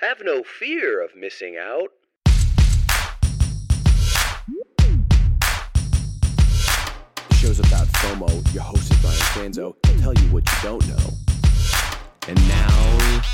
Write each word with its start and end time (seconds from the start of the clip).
Have 0.00 0.22
no 0.22 0.44
fear 0.44 1.02
of 1.02 1.16
missing 1.16 1.56
out. 1.56 1.88
The 7.28 7.34
show's 7.34 7.58
about 7.58 7.88
FOMO. 7.88 8.54
Your 8.54 8.62
host 8.62 8.92
is 8.92 8.98
Brian 9.00 9.18
Fanzo. 9.34 9.74
He'll 9.84 10.00
tell 10.00 10.14
you 10.14 10.32
what 10.32 10.48
you 10.48 10.56
don't 10.62 10.86
know. 10.86 11.10
And 12.28 12.38
now, 12.46 12.68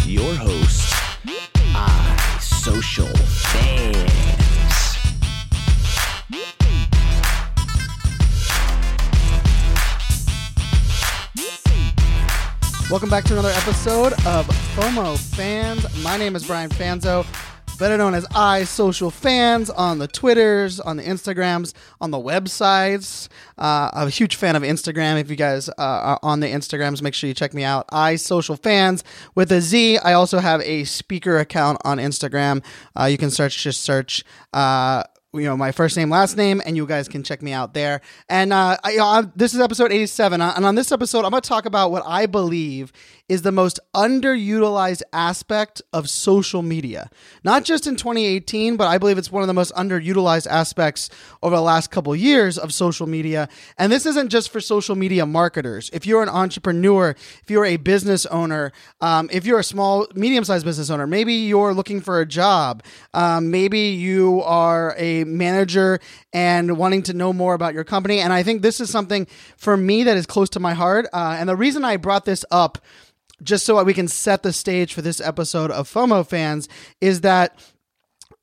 your 0.07 0.35
host, 0.37 0.95
iSocialFanz. 1.75 4.24
Welcome 12.95 13.11
back 13.11 13.25
to 13.25 13.33
another 13.33 13.51
episode 13.51 14.13
of 14.25 14.47
FOMO 14.77 15.19
Fans. 15.19 15.85
My 16.05 16.17
name 16.17 16.37
is 16.37 16.47
Brian 16.47 16.71
Fanzo, 16.71 17.27
better 17.77 17.99
known 17.99 18.15
as 18.15 18.25
iSocialFanz 18.29 19.69
on 19.77 19.99
the 19.99 20.07
Twitters, 20.07 20.79
on 20.79 20.97
the 20.97 21.03
Instagrams, 21.03 21.75
on 22.01 22.13
the 22.13 22.19
websites. 22.19 23.27
Uh, 23.59 23.91
I'm 23.93 24.07
a 24.07 24.11
huge 24.11 24.37
fan 24.37 24.55
of 24.55 24.63
Instagram. 24.63 25.21
If 25.21 25.29
you 25.29 25.35
guys 25.35 25.69
uh, 25.71 25.73
are 25.77 26.21
on 26.23 26.39
the 26.39 26.47
Instagrams, 26.47 27.03
make 27.03 27.15
sure 27.15 27.27
you 27.27 27.35
check 27.35 27.53
me 27.53 27.65
out. 27.65 27.89
iSocialFanz 27.89 29.03
with 29.35 29.51
a 29.51 29.61
Z. 29.61 29.99
I 29.99 30.13
also 30.13 30.39
have 30.39 30.61
a 30.61 30.85
speaker 30.85 31.39
account 31.39 31.79
on 31.85 31.99
Instagram. 31.99 32.65
Uh, 32.97 33.07
you 33.07 33.19
can 33.19 33.33
search, 33.33 33.61
just 33.61 33.83
search. 33.83 34.23
You 35.35 35.49
know 35.49 35.57
my 35.57 35.73
first 35.73 35.97
name 35.97 36.11
last 36.11 36.37
name 36.37 36.63
and 36.65 36.77
you 36.77 36.87
guys 36.87 37.09
can 37.09 37.25
check 37.25 37.43
me 37.43 37.53
out 37.53 37.75
there. 37.75 38.03
And 38.29 38.53
uh, 38.53 38.77
I, 38.85 38.91
you 38.93 38.99
know, 38.99 39.07
I'm- 39.07 39.33
this 39.35 39.53
is 39.53 39.59
episode 39.61 39.91
87 39.91 40.41
uh, 40.41 40.53
and 40.55 40.65
on 40.65 40.77
this 40.77 40.93
episode 40.93 41.25
i'm 41.25 41.31
going 41.33 41.43
to 41.43 41.49
talk 41.49 41.67
about 41.67 41.91
what 41.91 42.05
i 42.07 42.27
believe 42.27 42.93
is 43.29 43.41
the 43.41 43.51
most 43.51 43.81
underutilized 43.95 45.01
aspect 45.15 45.81
of 45.95 46.11
social 46.11 46.61
media. 46.61 47.09
Not 47.43 47.65
just 47.65 47.87
in 47.87 47.97
2018 47.97 48.77
but 48.77 48.87
i 48.87 48.97
believe 48.99 49.19
it's 49.19 49.33
one 49.33 49.43
of 49.43 49.47
the 49.49 49.55
most 49.55 49.75
underutilized 49.75 50.47
aspects 50.47 51.11
over 51.43 51.57
the 51.57 51.63
last 51.63 51.91
couple 51.91 52.15
years 52.15 52.57
of 52.59 52.73
social 52.73 53.07
media. 53.07 53.49
And 53.77 53.91
this 53.91 54.07
isn't 54.07 54.29
just 54.29 54.51
for 54.51 54.61
social 54.61 54.95
media 54.95 55.27
marketers. 55.27 55.91
If 55.93 56.07
you're 56.07 56.23
an 56.23 56.29
entrepreneur 56.29 57.11
if 57.43 57.51
you're 57.51 57.65
a 57.65 57.77
business 57.77 58.25
owner 58.27 58.73
um, 59.01 59.29
if 59.33 59.45
you're 59.47 59.59
a 59.59 59.65
small 59.65 60.07
medium-sized 60.15 60.65
business 60.65 60.91
owner 60.91 61.07
maybe 61.07 61.35
you're 61.35 61.75
looking 61.75 62.01
for 62.01 62.21
a 62.21 62.27
job 62.27 62.85
um, 63.15 63.51
maybe 63.51 63.81
you 63.81 64.43
are 64.43 64.95
a 64.99 65.24
manager 65.25 66.01
and 66.33 66.77
wanting 66.77 67.03
to 67.05 67.13
know 67.13 67.33
more 67.33 67.55
about 67.55 67.75
your 67.75 67.85
company. 67.85 68.21
And 68.21 68.33
i 68.33 68.43
think 68.43 68.63
this 68.63 68.81
is 68.81 68.91
something 68.91 69.27
for 69.57 69.77
me 69.77 70.05
that 70.05 70.17
is 70.17 70.27
close 70.27 70.51
to 70.51 70.61
my 70.61 70.75
heart. 70.75 71.07
Uh, 71.13 71.37
and 71.39 71.49
the 71.49 71.57
reason 71.57 71.85
i 71.85 71.97
brought 71.97 72.25
this 72.25 72.45
up 72.51 72.79
just 73.43 73.67
so 73.67 73.77
that 73.77 73.87
we 73.87 73.95
can 73.95 74.09
set 74.09 74.43
the 74.43 74.53
stage 74.53 74.95
for 74.95 75.03
this 75.03 75.21
episode 75.21 75.71
of 75.71 75.91
FOMO 75.91 76.27
fans 76.27 76.69
is 77.01 77.23
that 77.23 77.59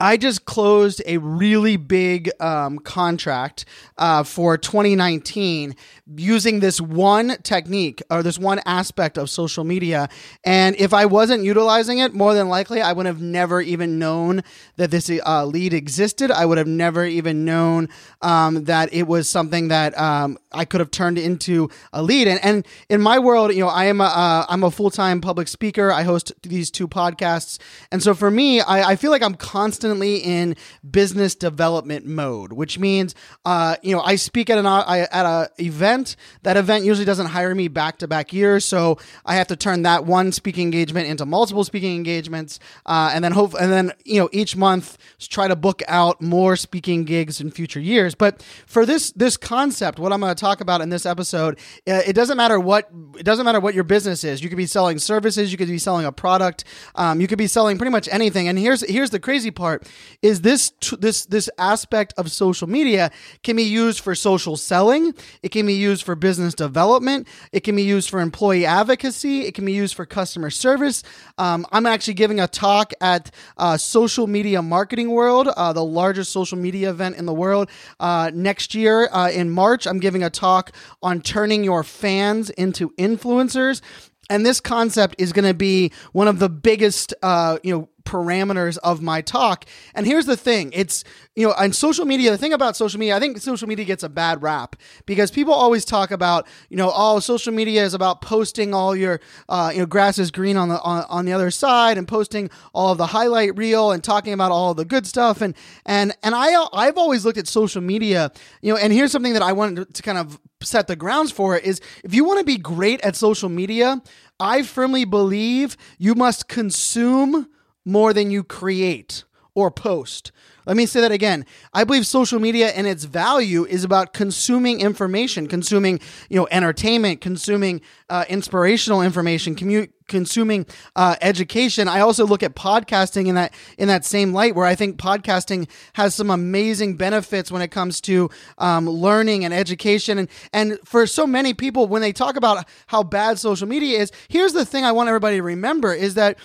I 0.02 0.18
just 0.18 0.46
closed 0.46 1.04
a 1.06 1.20
really 1.20 1.78
big 1.78 2.32
um, 2.40 2.80
contract 2.80 3.66
uh, 4.00 4.24
for 4.24 4.58
2019 4.58 5.76
using 6.16 6.60
this 6.60 6.82
one 6.82 7.38
technique 7.44 8.02
or 8.10 8.24
this 8.24 8.40
one 8.40 8.62
aspect 8.66 9.20
of 9.20 9.30
social 9.30 9.64
media. 9.64 10.10
And 10.44 10.76
if 10.78 10.92
I 10.92 11.06
wasn't 11.06 11.44
utilizing 11.44 12.00
it, 12.00 12.16
more 12.16 12.34
than 12.34 12.50
likely, 12.50 12.82
I 12.82 12.94
would 12.94 13.06
have 13.06 13.22
never 13.22 13.62
even 13.62 14.00
known 14.00 14.42
that 14.78 14.90
this 14.90 15.12
uh, 15.24 15.46
lead 15.46 15.72
existed. 15.72 16.32
I 16.32 16.48
would 16.48 16.58
have 16.58 16.68
never 16.68 17.06
even 17.06 17.46
known 17.46 17.88
um, 18.24 18.64
that 18.64 18.92
it 18.92 19.04
was 19.04 19.30
something 19.30 19.68
that 19.68 19.96
um, 20.00 20.40
I 20.52 20.66
could 20.66 20.80
have 20.80 20.90
turned 20.90 21.20
into 21.20 21.70
a 21.94 22.02
lead. 22.02 22.28
And, 22.28 22.44
and 22.44 22.68
in 22.90 23.02
my 23.02 23.20
world, 23.20 23.54
you 23.54 23.60
know, 23.60 23.70
I 23.70 23.86
am 23.86 24.02
a, 24.02 24.06
uh, 24.06 24.46
I'm 24.50 24.64
a 24.64 24.72
full 24.72 24.90
time 24.90 25.22
public 25.22 25.48
speaker. 25.48 25.92
I 25.92 26.02
host 26.02 26.34
these 26.42 26.72
two 26.72 26.88
podcasts, 26.88 27.60
and 27.92 28.02
so 28.02 28.16
for 28.16 28.32
me, 28.32 28.62
I, 28.62 28.92
I 28.92 28.96
feel 28.96 29.12
like 29.12 29.22
I'm 29.22 29.36
constantly 29.36 29.91
in 30.00 30.56
business 30.90 31.36
development 31.36 32.06
mode, 32.06 32.54
which 32.54 32.80
means, 32.80 33.16
uh, 33.46 33.76
you 33.82 33.96
know, 33.96 34.02
I 34.02 34.16
speak 34.16 34.50
at 34.50 34.58
an 34.58 34.66
I, 34.66 35.00
at 35.12 35.26
a 35.26 35.50
event. 35.60 36.16
That 36.44 36.58
event 36.58 36.86
usually 36.86 37.06
doesn't 37.06 37.28
hire 37.28 37.54
me 37.54 37.68
back 37.68 37.98
to 38.00 38.08
back 38.08 38.34
years, 38.34 38.66
so 38.66 38.98
I 39.26 39.36
have 39.36 39.48
to 39.48 39.56
turn 39.56 39.84
that 39.84 40.06
one 40.06 40.32
speaking 40.32 40.66
engagement 40.66 41.08
into 41.08 41.26
multiple 41.26 41.64
speaking 41.64 41.96
engagements, 41.96 42.60
uh, 42.86 43.12
and 43.14 43.24
then 43.24 43.32
hope, 43.32 43.54
and 43.60 43.72
then 43.72 43.92
you 44.06 44.20
know, 44.20 44.30
each 44.32 44.56
month 44.56 44.98
try 45.20 45.48
to 45.48 45.56
book 45.56 45.82
out 45.88 46.22
more 46.22 46.56
speaking 46.56 47.04
gigs 47.04 47.42
in 47.42 47.52
future 47.52 47.80
years. 47.80 48.16
But 48.16 48.42
for 48.66 48.86
this 48.86 49.12
this 49.12 49.38
concept, 49.38 50.00
what 50.00 50.14
I'm 50.14 50.20
going 50.20 50.34
to 50.34 50.40
talk 50.40 50.62
about 50.62 50.82
in 50.82 50.90
this 50.90 51.06
episode, 51.06 51.60
uh, 51.88 52.02
it 52.06 52.14
doesn't 52.14 52.38
matter 52.38 52.60
what 52.60 52.90
it 53.18 53.24
doesn't 53.24 53.46
matter 53.46 53.60
what 53.60 53.74
your 53.74 53.84
business 53.84 54.24
is. 54.24 54.42
You 54.42 54.50
could 54.50 54.58
be 54.58 54.66
selling 54.66 55.00
services, 55.00 55.52
you 55.52 55.58
could 55.58 55.68
be 55.68 55.78
selling 55.78 56.06
a 56.06 56.12
product, 56.12 56.64
um, 56.96 57.22
you 57.22 57.28
could 57.28 57.38
be 57.38 57.48
selling 57.48 57.78
pretty 57.78 57.92
much 57.92 58.08
anything. 58.12 58.48
And 58.48 58.58
here's 58.58 58.88
here's 58.90 59.10
the 59.10 59.20
crazy 59.20 59.52
part: 59.52 59.81
is 60.22 60.42
this 60.42 60.72
this 61.00 61.26
this 61.26 61.50
aspect 61.58 62.14
of 62.18 62.32
social 62.32 62.68
media 62.68 63.12
can 63.44 63.56
be 63.56 63.64
used 63.64 64.00
for 64.00 64.16
social 64.16 64.58
selling, 64.58 65.14
it 65.44 65.50
can 65.50 65.66
be 65.66 65.74
used 65.74 66.04
for 66.04 66.16
business 66.16 66.54
development, 66.54 67.28
it 67.52 67.62
can 67.62 67.76
be 67.76 67.84
used 67.84 68.10
for 68.10 68.20
employee 68.20 68.66
advocacy, 68.66 69.42
it 69.42 69.54
can 69.54 69.66
be 69.66 69.74
used 69.74 69.96
for 69.96 70.06
customer 70.06 70.50
service. 70.50 71.04
Um, 71.38 71.66
I'm 71.72 71.86
actually 71.86 72.16
giving 72.16 72.40
a 72.40 72.48
talk 72.48 72.94
at 73.02 73.32
uh, 73.58 73.78
Social 73.78 74.28
Media 74.28 74.62
Marketing 74.62 75.10
World, 75.12 75.48
uh, 75.48 75.74
the 75.74 75.84
largest 75.84 76.32
social 76.32 76.58
media 76.58 76.90
event 76.90 77.18
in 77.18 77.26
the 77.26 77.34
world. 77.34 77.70
Uh, 78.00 78.32
next 78.34 78.76
year 78.76 79.10
uh, 79.12 79.30
in 79.30 79.50
March, 79.50 79.88
I'm 79.88 80.00
giving 80.00 80.24
a 80.24 80.30
talk 80.30 80.72
on 81.02 81.22
turning 81.22 81.64
your 81.64 81.84
fans 81.84 82.50
into 82.52 82.90
influencers. 82.92 83.82
And 84.30 84.46
this 84.46 84.62
concept 84.62 85.16
is 85.18 85.34
going 85.34 85.48
to 85.48 85.54
be 85.54 85.92
one 86.14 86.30
of 86.30 86.40
the 86.40 86.48
biggest, 86.48 87.14
uh, 87.22 87.58
you 87.64 87.76
know, 87.76 87.90
parameters 88.04 88.78
of 88.80 89.02
my 89.02 89.22
talk. 89.22 89.66
And 89.94 90.06
here's 90.06 90.26
the 90.26 90.38
thing: 90.38 90.72
it's 90.74 91.04
you 91.36 91.48
know, 91.48 91.54
on 91.54 91.72
social 91.72 92.06
media. 92.06 92.32
The 92.32 92.38
thing 92.38 92.54
about 92.54 92.76
social 92.76 93.00
media, 93.00 93.16
I 93.16 93.20
think 93.20 93.38
social 93.38 93.68
media 93.68 93.86
gets 93.86 94.04
a 94.04 94.10
bad 94.10 94.42
rap 94.44 94.76
because 95.06 95.32
people 95.32 95.54
always 95.54 95.86
talk 95.86 96.12
about, 96.12 96.46
you 96.70 96.76
know, 96.76 96.92
oh, 96.94 97.20
social 97.20 97.54
media 97.54 97.86
is 97.86 97.94
about 97.94 98.22
posting 98.22 98.74
all 98.74 98.96
your, 98.96 99.22
uh, 99.48 99.72
you 99.74 99.80
know, 99.80 99.86
grass 99.86 100.20
is 100.20 100.30
green 100.30 100.58
on 100.58 100.70
the 100.70 100.82
on, 100.82 101.06
on 101.10 101.26
the 101.26 101.34
other 101.34 101.50
side, 101.50 101.98
and 101.98 102.08
posting 102.08 102.50
all 102.74 102.92
of 102.92 102.98
the 102.98 103.08
highlight 103.08 103.58
reel 103.58 103.92
and 103.92 104.04
talking 104.04 104.34
about 104.34 104.52
all 104.52 104.74
the 104.74 104.86
good 104.86 105.08
stuff. 105.08 105.42
And 105.42 105.56
and 105.86 106.16
and 106.22 106.36
I 106.36 106.66
I've 106.74 106.98
always 106.98 107.24
looked 107.24 107.38
at 107.38 107.48
social 107.48 107.82
media, 107.82 108.32
you 108.62 108.74
know, 108.74 108.80
and 108.80 108.92
here's 108.92 109.12
something 109.12 109.34
that 109.34 109.42
I 109.42 109.54
wanted 109.54 109.94
to 109.94 110.02
kind 110.02 110.18
of 110.18 110.40
set 110.62 110.88
the 110.88 110.96
grounds 110.96 111.32
for 111.32 111.58
is 111.58 111.82
if 112.04 112.14
you 112.14 112.24
want 112.26 112.40
to 112.40 112.46
be 112.46 112.58
great 112.58 113.02
at 113.02 113.16
social 113.16 113.50
media, 113.50 114.02
I 114.40 114.64
firmly 114.64 115.06
believe 115.06 115.78
you 115.98 116.14
must 116.16 116.48
consume 116.48 117.48
more 117.86 118.14
than 118.14 118.32
you 118.32 118.44
create 118.44 119.24
or 119.54 119.70
post. 119.70 120.32
Let 120.66 120.78
me 120.78 120.86
say 120.86 121.02
that 121.02 121.12
again. 121.12 121.46
I 121.74 121.84
believe 121.84 122.06
social 122.06 122.40
media 122.40 122.70
and 122.70 122.86
its 122.86 123.04
value 123.04 123.66
is 123.66 123.84
about 123.84 124.14
consuming 124.14 124.80
information, 124.80 125.48
consuming, 125.48 126.00
you 126.30 126.38
know, 126.38 126.48
entertainment, 126.52 127.20
consuming 127.20 127.82
uh, 128.10 128.26
inspirational 128.30 129.02
information, 129.02 129.56
commu- 129.56 129.90
consuming 130.08 130.68
uh, 130.96 131.16
education. 131.20 131.88
I 131.88 132.02
also 132.02 132.28
look 132.28 132.44
at 132.44 132.56
podcasting 132.56 133.28
in 133.28 133.36
that 133.36 133.54
in 133.80 133.88
that 133.88 134.06
same 134.06 134.34
light, 134.34 134.56
where 134.56 134.68
I 134.68 134.76
think 134.76 134.98
podcasting 134.98 135.68
has 135.94 136.14
some 136.14 136.30
amazing 136.30 136.96
benefits 136.96 137.52
when 137.52 137.64
it 137.64 137.72
comes 137.72 138.00
to 138.02 138.30
um, 138.60 138.88
learning 138.88 139.44
and 139.44 139.54
education. 139.54 140.20
And 140.20 140.30
and 140.54 140.80
for 140.86 141.08
so 141.08 141.26
many 141.26 141.56
people, 141.56 141.88
when 141.88 142.04
they 142.04 142.14
talk 142.14 142.36
about 142.36 142.66
how 142.88 143.02
bad 143.02 143.40
social 143.40 143.68
media 143.68 144.00
is, 144.00 144.12
here's 144.30 144.54
the 144.54 144.66
thing 144.66 144.86
I 144.86 144.92
want 144.92 145.10
everybody 145.10 145.38
to 145.38 145.44
remember: 145.44 145.92
is 145.92 146.14
that 146.14 146.38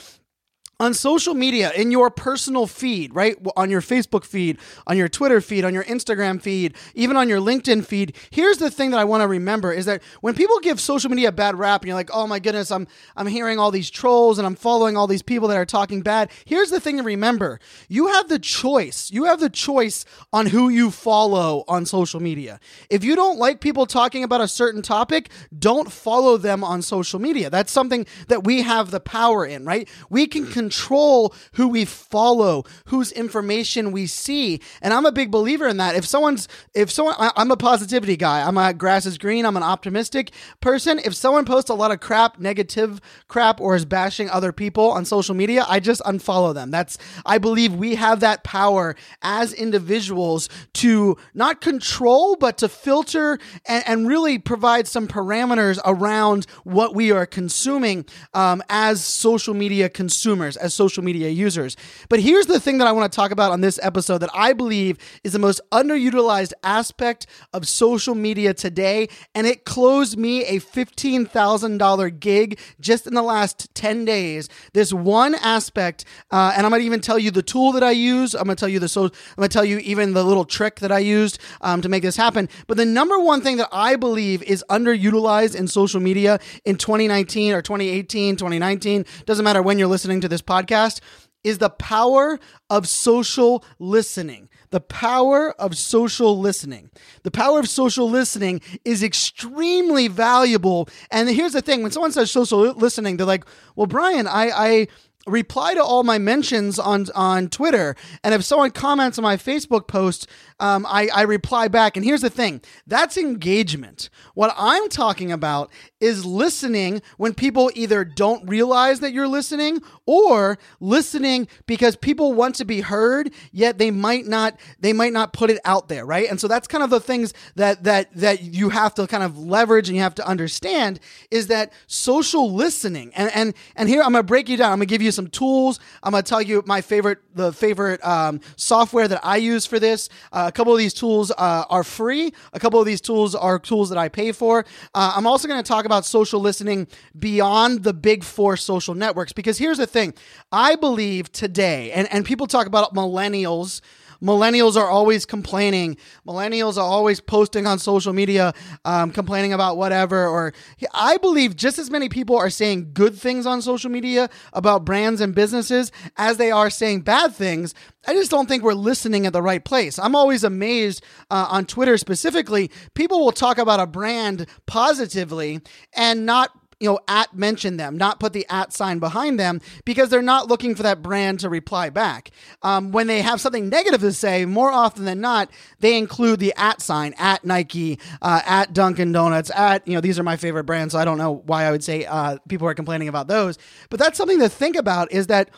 on 0.79 0.93
social 0.93 1.35
media 1.35 1.73
in 1.73 1.91
your 1.91 2.11
personal 2.11 2.67
feed 2.67 3.15
right? 3.15 3.37
On 3.57 3.71
your 3.71 3.81
facebook 3.81 4.25
feed 4.25 4.59
on 4.87 4.97
your 4.97 5.09
twitter 5.09 5.41
feed 5.41 5.65
on 5.65 5.73
your 5.73 5.85
instagram 5.85 6.41
feed 6.41 6.75
even 6.95 7.17
on 7.17 7.29
your 7.29 7.41
linkedin 7.41 7.85
feed. 7.85 8.15
Here's 8.31 8.59
the 8.59 8.71
thing 8.71 8.91
that 8.91 9.01
i 9.01 9.05
want 9.05 9.23
to 9.23 9.29
remember 9.29 9.73
is 9.73 9.87
that 9.87 10.03
when 10.21 10.35
people 10.35 10.59
give 10.61 10.81
social 10.81 11.11
media 11.11 11.29
a 11.29 11.33
bad 11.33 11.59
rap 11.59 11.83
and 11.83 11.89
you're 11.89 11.97
like 11.97 12.11
oh 12.13 12.27
my 12.27 12.39
goodness 12.39 12.71
i'm 12.71 12.87
i'm 13.17 13.27
hearing 13.27 13.59
all 13.59 13.71
these 13.71 13.91
trolls 13.91 14.39
and 14.39 14.47
i'm 14.47 14.55
following 14.55 14.97
all 14.97 15.07
these 15.07 15.23
people 15.23 15.49
that 15.49 15.57
are 15.57 15.67
talking 15.67 16.03
bad 16.03 16.31
here's 16.45 16.71
the 16.71 16.81
thing 16.81 16.99
to 16.99 17.03
remember. 17.03 17.59
You 17.89 18.09
have 18.09 18.29
the 18.29 18.39
choice. 18.39 19.11
You 19.11 19.25
have 19.25 19.41
the 19.41 19.51
choice 19.51 20.05
on 20.33 20.47
who 20.47 20.69
you 20.69 20.91
follow 20.91 21.65
on 21.69 21.87
social 21.87 22.21
media. 22.21 22.61
If 22.91 23.05
you 23.05 23.17
don't 23.17 23.39
like 23.39 23.61
people 23.61 23.87
talking 23.87 24.25
about 24.25 24.41
a 24.41 24.49
certain 24.49 24.83
topic 24.83 25.31
don't 25.59 25.91
follow 25.91 26.37
them 26.37 26.63
on 26.63 26.83
social 26.83 27.21
media. 27.21 27.49
That's 27.49 27.73
something 27.73 28.07
that 28.29 28.45
we 28.45 28.63
have 28.63 28.91
the 28.91 29.01
power 29.01 29.47
in 29.47 29.65
right? 29.65 29.89
We 30.11 30.27
can 30.27 30.47
control 30.67 31.33
who 31.53 31.69
we 31.69 31.85
follow, 31.85 32.65
whose 32.87 33.13
information 33.13 33.93
we 33.93 34.05
see. 34.05 34.61
And 34.83 34.93
I'm 34.93 35.07
a 35.07 35.13
big 35.13 35.31
believer 35.31 35.69
in 35.69 35.77
that. 35.77 35.95
If 35.95 36.05
someone's, 36.05 36.49
if 36.75 36.91
someone, 36.91 37.15
I, 37.19 37.31
I'm 37.37 37.53
a 37.53 37.57
positivity 37.57 38.17
guy. 38.17 38.45
I'm 38.47 38.59
a 38.59 38.75
grass 38.75 39.07
is 39.07 39.17
green. 39.17 39.47
I'm 39.47 39.57
an 39.57 39.63
optimistic 39.63 40.33
person. 40.61 40.99
If 41.05 41.15
someone 41.15 41.45
posts 41.45 41.71
a 41.71 41.75
lot 41.75 41.93
of 41.93 42.01
crap, 42.01 42.41
negative 42.41 43.01
crap, 43.29 43.61
or 43.61 43.77
is 43.77 43.85
bashing 43.85 44.29
other 44.29 44.53
people 44.53 44.91
on 44.91 45.05
social 45.05 45.37
media, 45.37 45.65
I 45.69 45.79
just 45.79 46.01
unfollow 46.03 46.53
them. 46.53 46.73
That's, 46.73 46.99
I 47.25 47.39
believe 47.39 47.73
we 47.73 47.95
have 47.95 48.19
that 48.21 48.43
power 48.43 48.97
as 49.23 49.53
individuals 49.53 50.49
to 50.75 51.17
not 51.33 51.61
control, 51.61 52.35
but 52.35 52.59
to 52.59 52.69
filter 52.69 53.39
and, 53.67 53.85
and 53.87 54.09
really 54.09 54.41
provide 54.41 54.89
some 54.89 55.07
parameters 55.07 55.79
around 55.85 56.47
what 56.65 56.93
we 56.93 57.13
are 57.13 57.25
consuming 57.25 58.05
um, 58.35 58.65
as 58.69 59.05
social 59.05 59.55
media 59.55 59.89
consumers 59.89 60.56
networks 60.57 60.67
as 60.67 60.75
social 60.75 61.03
media 61.03 61.29
users. 61.29 61.77
But 62.09 62.21
here's 62.21 62.47
the 62.47 62.61
thing 62.61 62.79
that 62.79 62.87
I 62.87 62.93
want 62.93 63.11
to 63.11 63.17
talk 63.17 63.31
about 63.31 63.53
on 63.53 63.61
this 63.61 63.79
episode 63.83 64.19
that 64.19 64.31
I 64.35 64.53
believe 64.53 64.99
is 65.25 65.33
the 65.33 65.39
most 65.39 65.61
underutilized 65.73 66.53
aspect 66.63 67.27
of 67.53 67.67
social 67.67 68.15
media 68.15 68.55
today. 68.55 69.09
And 69.35 69.47
it 69.47 69.65
closed 69.65 70.19
me 70.19 70.45
a 70.45 70.61
$15,000 70.61 72.21
gig 72.21 72.59
just 72.81 73.07
in 73.07 73.15
the 73.15 73.23
last 73.23 73.75
10 73.75 74.05
days. 74.05 74.49
This 74.73 74.93
one 74.93 75.35
aspect, 75.37 76.05
uh, 76.31 76.53
and 76.57 76.67
I'm 76.67 76.71
going 76.71 76.81
to 76.81 76.87
even 76.87 77.01
tell 77.01 77.19
you 77.19 77.31
the 77.31 77.43
tool 77.43 77.73
that 77.73 77.83
I 77.83 77.93
use. 77.93 78.35
I'm 78.35 78.45
going 78.45 78.57
to 78.57 78.61
tell 78.61 78.69
you 78.69 78.81
the 78.81 78.89
so 78.89 79.05
I'm 79.05 79.11
going 79.37 79.49
to 79.49 79.53
tell 79.53 79.65
you 79.65 79.79
even 79.79 80.15
the 80.15 80.25
little 80.25 80.45
trick 80.45 80.81
that 80.81 80.93
I 80.93 80.99
used 80.99 81.39
um, 81.61 81.83
to 81.83 81.89
make 81.89 82.03
this 82.03 82.17
happen. 82.17 82.49
But 82.67 82.77
the 82.77 82.87
number 82.87 83.19
one 83.19 83.41
thing 83.41 83.57
that 83.59 83.69
I 83.73 83.97
believe 83.97 84.43
is 84.43 84.65
underutilized 84.71 85.57
in 85.57 85.69
social 85.69 86.01
media 86.01 86.39
in 86.65 86.77
2019 86.77 87.53
or 87.53 87.63
2018, 87.63 88.37
2019, 88.37 89.05
doesn't 89.27 89.45
matter 89.45 89.63
when 89.63 89.79
you're 89.79 89.89
listening 89.89 90.21
to 90.21 90.29
this 90.29 90.43
podcast, 90.47 91.01
is 91.47 91.59
the 91.59 91.71
power 91.71 92.41
of 92.71 92.89
social 92.89 93.65
listening. 93.79 94.49
The 94.71 94.81
power 94.81 95.53
of 95.61 95.79
social 95.79 96.37
listening. 96.39 96.91
The 97.23 97.31
power 97.31 97.61
of 97.61 97.69
social 97.69 98.11
listening 98.11 98.61
is 98.85 99.01
extremely 99.01 100.09
valuable. 100.09 100.89
And 101.13 101.29
here's 101.29 101.53
the 101.53 101.63
thing 101.63 101.85
when 101.85 101.93
someone 101.93 102.11
says 102.11 102.33
social 102.33 102.59
listening, 102.73 103.17
they're 103.17 103.27
like, 103.27 103.45
well, 103.77 103.87
Brian, 103.87 104.27
I, 104.27 104.51
I 104.51 104.89
reply 105.27 105.75
to 105.75 105.83
all 105.83 106.03
my 106.03 106.19
mentions 106.19 106.79
on 106.79 107.07
on 107.15 107.49
Twitter, 107.49 107.97
and 108.23 108.35
if 108.35 108.45
someone 108.45 108.71
comments 108.71 109.19
on 109.19 109.23
my 109.23 109.37
Facebook 109.37 109.87
post, 109.87 110.29
um, 110.61 110.87
I, 110.89 111.09
I 111.15 111.23
reply 111.23 111.69
back. 111.69 111.97
And 111.97 112.05
here's 112.05 112.23
the 112.23 112.31
thing: 112.31 112.61
that's 112.87 113.17
engagement. 113.17 114.09
What 114.35 114.55
I'm 114.57 114.89
talking 114.89 115.33
about 115.33 115.71
is 116.01 116.25
listening 116.25 117.03
when 117.17 117.35
people 117.35 117.71
either 117.75 118.05
don't 118.05 118.49
realize 118.49 119.01
that 119.01 119.13
you're 119.13 119.29
listening 119.29 119.83
or 120.07 120.59
listening 120.81 121.49
because 121.67 121.97
people 121.97 122.33
want 122.35 122.55
to 122.57 122.65
be 122.65 122.81
heard, 122.81 123.33
yet 123.53 123.79
they 123.79 123.91
might 123.91 124.27
not 124.27 124.59
they 124.79 124.93
might 124.93 125.13
not 125.13 125.33
put 125.33 125.51
it 125.51 125.59
out 125.65 125.89
there, 125.89 126.07
right? 126.07 126.29
And 126.29 126.41
so 126.41 126.49
that's 126.49 126.69
kind 126.69 126.85
of 126.85 126.91
the 126.91 127.01
things 127.01 127.35
that 127.57 127.85
that 127.85 128.15
that 128.15 128.43
you 128.43 128.69
have 128.71 128.95
to 128.95 129.07
kind 129.07 129.23
of 129.23 129.39
leverage 129.39 129.89
and 129.89 129.97
you 129.97 130.03
have 130.03 130.15
to 130.17 130.27
understand 130.27 131.01
is 131.31 131.49
that 131.49 131.73
social 131.87 132.53
listening. 132.53 133.13
And 133.15 133.31
and 133.35 133.55
and 133.75 133.89
here 133.89 134.03
I'm 134.03 134.13
gonna 134.13 134.23
break 134.23 134.49
you 134.49 134.57
down. 134.57 134.73
I'm 134.73 134.79
gonna 134.79 134.87
give 134.87 135.03
you 135.03 135.13
some 135.17 135.27
tools. 135.27 135.81
I'm 136.03 136.13
gonna 136.13 136.23
tell 136.23 136.41
you 136.41 136.63
my 136.67 136.81
favorite 136.81 137.19
the 137.35 137.53
favorite 137.53 138.05
um, 138.05 138.41
software 138.57 139.09
that 139.09 139.21
I 139.25 139.39
use 139.39 139.67
for 139.67 139.81
this. 139.81 140.09
Uh, 140.33 140.45
a 140.47 140.53
couple 140.53 140.73
of 140.73 140.79
these 140.79 140.95
tools 140.95 141.33
uh, 141.33 141.65
are 141.69 141.83
free. 141.83 142.33
A 142.53 142.61
couple 142.61 142.79
of 142.79 142.87
these 142.87 143.01
tools 143.01 143.35
are 143.35 143.59
tools 143.59 143.89
that 143.89 143.99
I 143.99 144.09
pay 144.09 144.33
for. 144.33 144.65
Uh, 144.95 145.15
I'm 145.17 145.27
also 145.27 145.49
to 145.63 145.63
talk 145.63 145.85
about 145.85 146.05
social 146.05 146.41
listening 146.41 146.87
beyond 147.19 147.83
the 147.83 147.93
big 147.93 148.23
four 148.23 148.57
social 148.57 148.95
networks 148.95 149.33
because 149.33 149.59
here's 149.59 149.79
the 149.79 149.87
thing. 149.87 150.15
I 150.53 150.77
believe 150.77 151.33
today, 151.33 151.91
and, 151.93 152.09
and 152.13 152.25
people 152.25 152.47
talk 152.47 152.67
about 152.67 152.95
millennials 152.95 153.81
millennials 154.23 154.77
are 154.77 154.89
always 154.89 155.27
complaining. 155.27 155.97
Millennials 156.27 156.77
are 156.77 156.85
always 156.85 157.21
posting 157.21 157.67
on 157.67 157.79
social 157.79 158.13
media, 158.13 158.53
um, 158.85 159.11
complaining 159.11 159.53
about 159.53 159.77
whatever. 159.77 160.27
Or 160.27 160.53
I 160.95 161.17
believe 161.19 161.57
just 161.57 161.79
as 161.79 161.91
many 161.91 162.09
people 162.09 162.37
are 162.37 162.51
saying 162.51 162.91
good 162.93 163.15
things 163.15 163.47
on 163.47 163.63
social 163.63 163.91
media 163.91 164.29
about 164.53 164.85
brands 164.85 165.21
and 165.21 165.35
businesses 165.35 165.93
as 166.17 166.37
they 166.37 166.51
are 166.51 166.71
saying 166.71 167.03
bad 167.03 167.35
things. 167.35 167.75
I 168.07 168.15
just 168.15 168.31
don't 168.31 168.49
think 168.49 168.63
we're 168.63 168.75
listening 168.75 169.27
at 169.27 169.33
the 169.33 169.43
right 169.43 169.65
place. 169.65 169.99
I'm 169.99 170.15
always 170.15 170.45
amazed 170.45 171.03
uh, 171.31 171.49
on 171.51 171.67
Twitter 171.67 171.99
specifically. 171.99 172.71
People 172.95 173.25
will 173.25 173.33
talk 173.33 173.59
about 173.59 173.81
a 173.81 173.87
brand 173.87 174.47
positively 174.67 175.61
and 175.95 176.25
not 176.25 176.51
you 176.79 176.89
know, 176.89 176.99
at 177.09 177.35
mention 177.35 177.79
them, 177.79 177.97
not 177.97 178.21
put 178.21 178.33
the 178.33 178.47
at 178.51 178.73
sign 178.73 178.99
behind 178.99 179.41
them 179.41 179.61
because 179.85 180.11
they're 180.11 180.21
not 180.21 180.49
looking 180.49 180.75
for 180.75 180.83
that 180.83 181.03
brand 181.03 181.41
to 181.41 181.49
reply 181.49 181.89
back. 181.89 182.31
Um, 182.63 182.93
when 182.93 183.07
they 183.07 183.23
have 183.23 183.41
something 183.41 183.69
negative 183.69 184.01
to 184.03 184.13
say, 184.13 184.45
more 184.45 184.71
often 184.71 185.05
than 185.05 185.21
not, 185.21 185.51
they 185.81 185.97
include 185.97 186.39
the 186.39 186.53
at 186.57 186.83
sign 186.83 187.15
at 187.19 187.45
Nike, 187.45 187.99
uh, 188.21 188.43
at 188.45 188.75
Dunkin' 188.75 189.13
Donuts, 189.13 189.51
at, 189.55 189.87
you 189.89 189.95
know, 189.95 190.01
these 190.01 190.19
are 190.19 190.23
my 190.23 190.37
favorite 190.37 190.65
brands. 190.65 190.93
So 190.93 190.99
I 190.99 191.05
don't 191.07 191.19
know 191.19 191.43
why 191.47 191.65
I 191.65 191.71
would 191.71 191.85
say 191.85 192.05
uh, 192.05 192.39
people 192.49 192.69
are 192.69 192.75
complaining 192.75 193.09
about 193.09 193.27
those. 193.27 193.59
But 193.89 193.99
that's 193.99 194.19
something 194.19 194.41
to 194.41 194.49
think 194.49 194.77
about 194.77 195.13
is 195.13 195.29
that 195.29 195.51